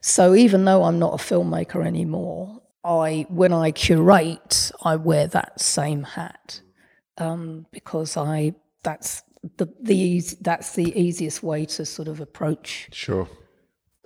[0.00, 5.60] So even though I'm not a filmmaker anymore I when I curate I wear that
[5.60, 6.62] same hat
[7.16, 9.22] because I that's
[9.56, 13.28] the the easy, that's the easiest way to sort of approach Sure.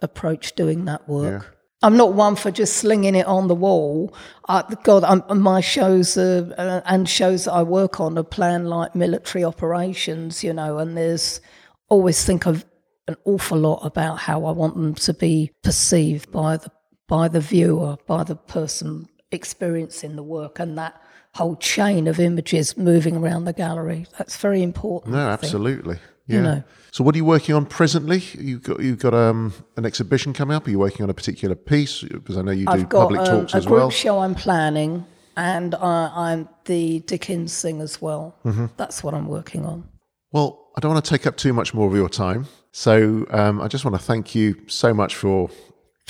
[0.03, 1.57] approach doing that work.
[1.83, 4.15] I'm not one for just slinging it on the wall.
[4.47, 8.69] I, God, I'm, my shows are, uh, and shows that I work on are planned
[8.69, 11.41] like military operations, you know, and there's
[11.89, 12.67] always think of
[13.09, 16.71] an awful lot about how I want them to be perceived by the
[17.09, 21.01] by the viewer, by the person experiencing the work, and that
[21.35, 24.07] whole chain of images moving around the gallery.
[24.19, 25.15] That's very important.
[25.15, 25.99] No, absolutely.
[26.27, 26.41] Yeah.
[26.43, 26.63] know.
[26.93, 28.23] So, what are you working on presently?
[28.39, 30.67] You've got you've got um, an exhibition coming up.
[30.67, 32.03] Are you working on a particular piece?
[32.03, 35.05] Because I know you do I've got public um, talks a group show I'm planning,
[35.37, 38.37] and I, I'm the Dickens thing as well.
[38.45, 38.67] Mm-hmm.
[38.77, 39.89] That's what I'm working on.
[40.33, 42.47] Well, I don't want to take up too much more of your time.
[42.73, 45.51] So, um, I just want to thank you so much for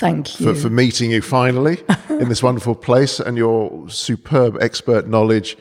[0.01, 0.45] Thank you.
[0.53, 1.77] for, for meeting you finally
[2.09, 5.57] in this wonderful place and your superb expert knowledge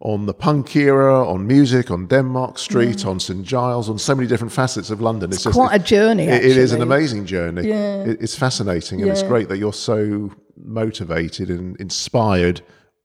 [0.00, 4.28] on the punk era, on music, on Denmark Street, on St Giles, on so many
[4.28, 5.32] different facets of London.
[5.32, 7.68] It's, just quite a journey, it- it is an amazing journey.
[7.68, 8.04] Yeah.
[8.04, 12.60] It- it's fascinating, and it's great that you're so motivated and inspired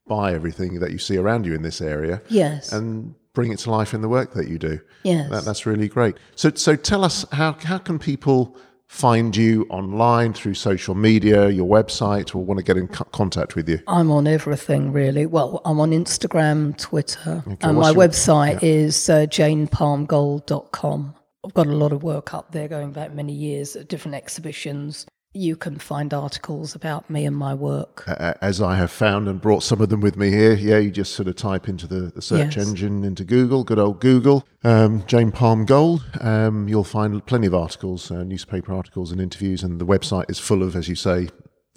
[0.06, 2.72] by everything that you see around you in this area yes.
[2.72, 4.80] and bring it to life in the work that you do.
[5.04, 5.30] Yes.
[5.30, 6.16] That, that's really great.
[6.34, 8.56] So, so tell us how how can people
[8.90, 13.54] find you online through social media, your website, or want to get in co- contact
[13.54, 13.78] with you?
[13.86, 15.26] I'm on everything really.
[15.26, 21.14] Well, I'm on Instagram, Twitter, and my your- website is uh, janepalmgold.com.
[21.44, 25.06] I've got a lot of work up there going back many years at different exhibitions.
[25.32, 28.02] You can find articles about me and my work.
[28.42, 30.54] As I have found and brought some of them with me here.
[30.54, 32.66] Yeah, you just sort of type into the, the search Yes.
[32.66, 36.04] engine into Google, good old Google, um, Jane Palm Gold.
[36.20, 40.40] Um, you'll find plenty of articles, uh, newspaper articles and interviews, and the website is
[40.40, 41.28] full of, as you say,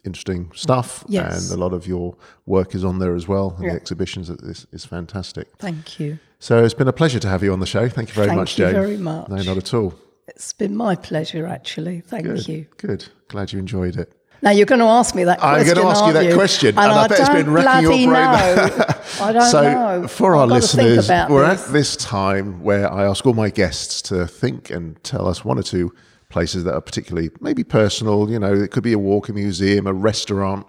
[0.04, 1.04] interesting stuff.
[1.08, 1.52] Yes.
[1.52, 3.74] And a lot of your work is on there as well, and Yeah.
[3.74, 5.48] the exhibitions is, is fantastic.
[5.60, 6.18] Thank you.
[6.40, 7.88] So it's been a pleasure to have you on the show.
[7.88, 8.74] Thank you very Thank much, you Jane.
[8.74, 9.30] Thank you very much.
[9.30, 9.94] No, not at all.
[10.28, 12.02] It's been my pleasure, actually.
[12.02, 12.48] Thank Good.
[12.48, 12.66] you.
[12.78, 13.06] Good.
[13.28, 14.14] Glad you enjoyed it.
[14.42, 15.60] Now you're going to ask me that question.
[15.70, 16.36] I'm going to ask you that you?
[16.36, 18.12] question, and, and I I, bet it's don't been racking your brain.
[18.12, 18.86] know.
[19.22, 19.62] I don't so,
[20.02, 20.08] know.
[20.10, 21.68] for our got to think listeners, we're this.
[21.68, 25.58] at this time where I ask all my guests to think and tell us one
[25.58, 25.94] or two
[26.28, 28.30] places that are particularly maybe personal.
[28.30, 30.68] You know, it could be a walk, a museum, a restaurant.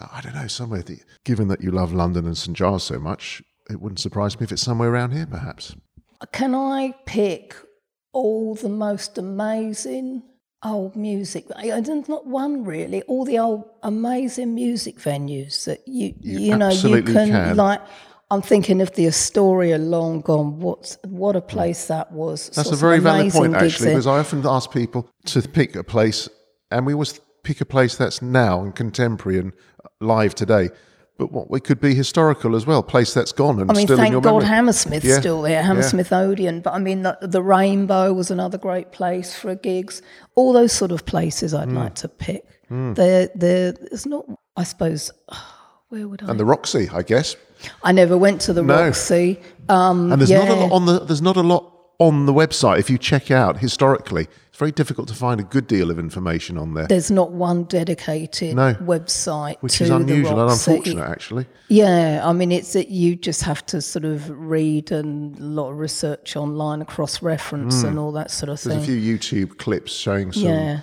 [0.00, 0.82] I don't know, somewhere.
[0.82, 4.44] That, given that you love London and St Giles so much, it wouldn't surprise me
[4.44, 5.76] if it's somewhere around here, perhaps.
[6.32, 7.54] Can I pick
[8.14, 10.22] all the most amazing
[10.62, 11.46] old music?
[11.48, 13.02] There's not one really.
[13.02, 17.56] All the old amazing music venues that you you, know you can, can.
[17.56, 17.80] like.
[18.30, 20.58] I'm thinking of the Astoria long gone.
[20.58, 21.48] What what a mm.
[21.48, 22.48] place that was.
[22.48, 26.28] That's a very valid point, actually, because I often ask people to pick a place,
[26.70, 29.52] and we always pick a place that's now and contemporary and
[30.00, 30.70] live today.
[31.16, 33.96] But what we could be historical as well, place that's gone and I mean, still
[33.98, 34.46] in thank your God memory.
[34.46, 36.60] Hammersmith's Yeah, still there, Hammersmith Odeon.
[36.60, 40.02] But I mean, the, the Rainbow was another great place for gigs.
[40.34, 41.76] All those sort of places I'd Hmm.
[41.76, 42.44] like to pick.
[42.68, 44.24] There, there, there's not.
[44.56, 45.12] I suppose.
[45.90, 46.30] Where would I?
[46.30, 47.36] and the Roxy, I guess.
[47.84, 48.74] I never went to the No.
[48.86, 49.38] Roxy.
[49.68, 52.80] Um, And there's not a lot on the there's not a lot on the website.
[52.80, 56.56] If you check out historically, it's very difficult to find a good deal of information
[56.56, 58.74] on there, There's not one dedicated No.
[58.74, 61.46] website which to is the unusual and unfortunate, actually.
[61.66, 65.72] Yeah, I mean, it's that you just have to sort of read and a lot
[65.72, 68.68] of research online, cross reference, and all that sort of Hmm.
[68.68, 68.96] There's thing.
[68.96, 70.44] a few YouTube clips showing some.
[70.44, 70.80] Yeah.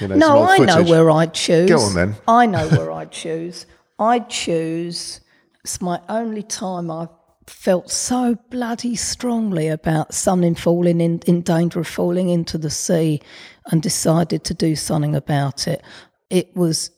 [0.00, 1.70] You know, No, I know where I'd choose.
[1.70, 2.16] Go on then.
[2.28, 3.64] I know where I'd choose.
[3.98, 5.20] I'd choose.
[5.62, 7.08] It's my only time I've
[7.46, 13.20] felt so bloody strongly about something falling in, in danger of falling into the sea
[13.66, 15.82] and decided to do something about it.
[16.30, 16.90] It was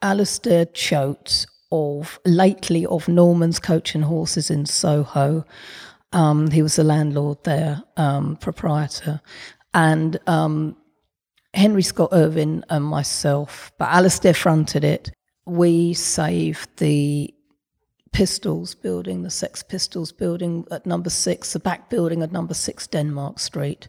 [0.00, 5.44] Alistair Choate of lately of Norman's Coach and Horses in Soho.
[6.12, 9.20] Um, he was the landlord there, um, proprietor,
[9.72, 10.76] and um,
[11.54, 15.10] Henry Scott Irvine and myself, but Alistair fronted it.
[15.46, 17.34] We saved the
[18.12, 22.86] Pistols building, the Sex Pistols building at number six, the back building at number six
[22.86, 23.88] Denmark Street.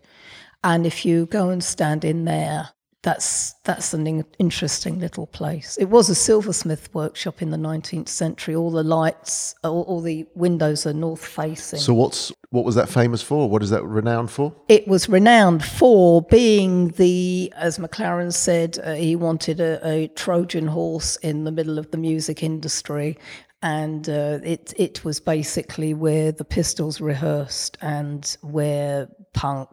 [0.63, 2.69] And if you go and stand in there,
[3.03, 5.78] that's that's an in- interesting little place.
[5.78, 8.55] It was a silversmith workshop in the 19th century.
[8.55, 11.80] All the lights, all, all the windows are north facing.
[11.80, 13.49] So what's what was that famous for?
[13.49, 14.55] What is that renowned for?
[14.69, 20.67] it was renowned for being the, as McLaren said, uh, he wanted a, a Trojan
[20.67, 23.17] horse in the middle of the music industry.
[23.64, 29.70] And uh, it it was basically where the Pistols rehearsed and where punk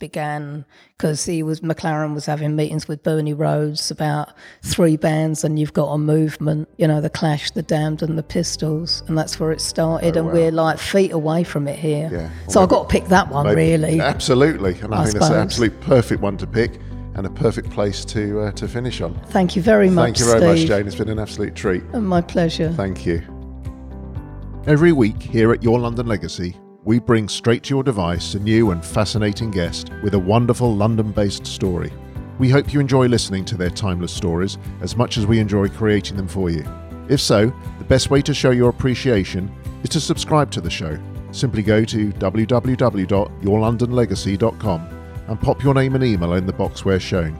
[0.00, 0.64] began
[0.96, 4.32] because he was McLaren was having meetings with Bernie Rhodes about
[4.62, 8.22] three bands and you've got a movement, you know, the Clash, the Damned, and the
[8.22, 10.16] Pistols, and that's where it started.
[10.16, 12.08] and we're like feet away from it here.
[12.12, 12.30] Yeah.
[12.48, 14.00] So I've got to pick that one, Maybe- really.
[14.00, 15.44] Absolutely, and I, I think that's an suppose.
[15.44, 16.72] absolute perfect one to pick
[17.14, 19.14] and a perfect place to uh, to finish on.
[19.28, 20.86] Thank you very much, Thank you very much, Jane.
[20.86, 21.84] It's been an absolute treat.
[21.94, 22.72] My pleasure.
[22.72, 23.22] Thank you.
[24.66, 28.70] Every week here at Your London Legacy, we bring straight to your device a new
[28.70, 31.92] and fascinating guest with a wonderful London based story.
[32.38, 36.16] We hope you enjoy listening to their timeless stories as much as we enjoy creating
[36.16, 36.64] them for you.
[37.10, 40.98] If so, the best way to show your appreciation is to subscribe to the show.
[41.30, 44.80] Simply go to www.yourlondonlegacy.com
[45.28, 47.38] and pop your name and email in the box where shown.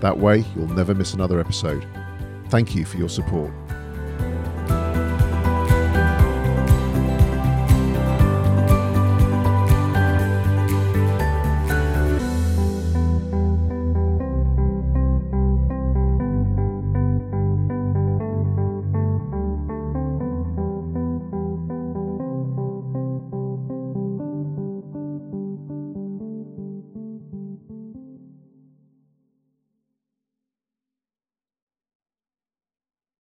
[0.00, 1.86] That way, you'll never miss another episode.
[2.50, 3.54] Thank you for your support.